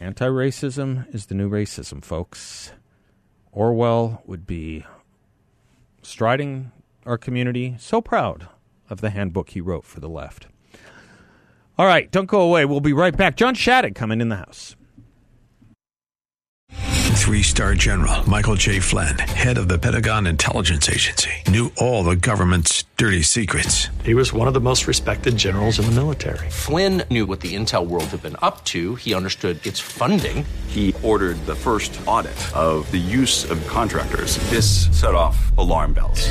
Anti 0.01 0.27
racism 0.27 1.13
is 1.15 1.27
the 1.27 1.35
new 1.35 1.51
racism, 1.51 2.05
folks. 2.05 2.73
Orwell 3.53 4.23
would 4.27 4.47
be 4.47 4.85
striding 6.03 6.73
our 7.05 7.19
community, 7.19 7.77
so 7.79 8.01
proud 8.01 8.49
of 8.89 9.01
the 9.01 9.11
handbook 9.11 9.51
he 9.51 9.61
wrote 9.61 9.85
for 9.85 10.01
the 10.01 10.09
left. 10.09 10.47
All 11.79 11.87
right, 11.87 12.11
don't 12.11 12.27
go 12.27 12.41
away. 12.41 12.65
We'll 12.65 12.81
be 12.81 12.93
right 12.93 13.17
back. 13.17 13.37
John 13.37 13.55
Shadegg 13.55 13.95
coming 13.95 14.21
in 14.21 14.31
the 14.31 14.37
house. 14.37 14.75
Three 17.19 17.43
star 17.43 17.75
general 17.75 18.29
Michael 18.29 18.55
J. 18.55 18.81
Flynn, 18.81 19.19
head 19.19 19.59
of 19.59 19.69
the 19.69 19.79
Pentagon 19.79 20.27
Intelligence 20.27 20.89
Agency, 20.89 21.31
knew 21.47 21.71
all 21.77 22.03
the 22.03 22.17
government's 22.17 22.85
dirty 22.97 23.21
secrets. 23.21 23.89
He 24.03 24.15
was 24.15 24.33
one 24.33 24.49
of 24.49 24.55
the 24.55 24.61
most 24.61 24.87
respected 24.87 25.37
generals 25.37 25.79
in 25.79 25.85
the 25.85 25.93
military. 25.93 26.49
Flynn 26.49 27.03
knew 27.11 27.27
what 27.27 27.41
the 27.41 27.55
intel 27.55 27.87
world 27.87 28.07
had 28.07 28.23
been 28.23 28.37
up 28.41 28.65
to, 28.67 28.95
he 28.95 29.13
understood 29.13 29.65
its 29.67 29.79
funding. 29.79 30.47
He 30.69 30.95
ordered 31.03 31.37
the 31.45 31.55
first 31.55 32.01
audit 32.07 32.57
of 32.57 32.91
the 32.91 32.99
use 32.99 33.49
of 33.51 33.65
contractors. 33.67 34.39
This 34.49 34.89
set 34.99 35.15
off 35.15 35.57
alarm 35.59 35.93
bells. 35.93 36.31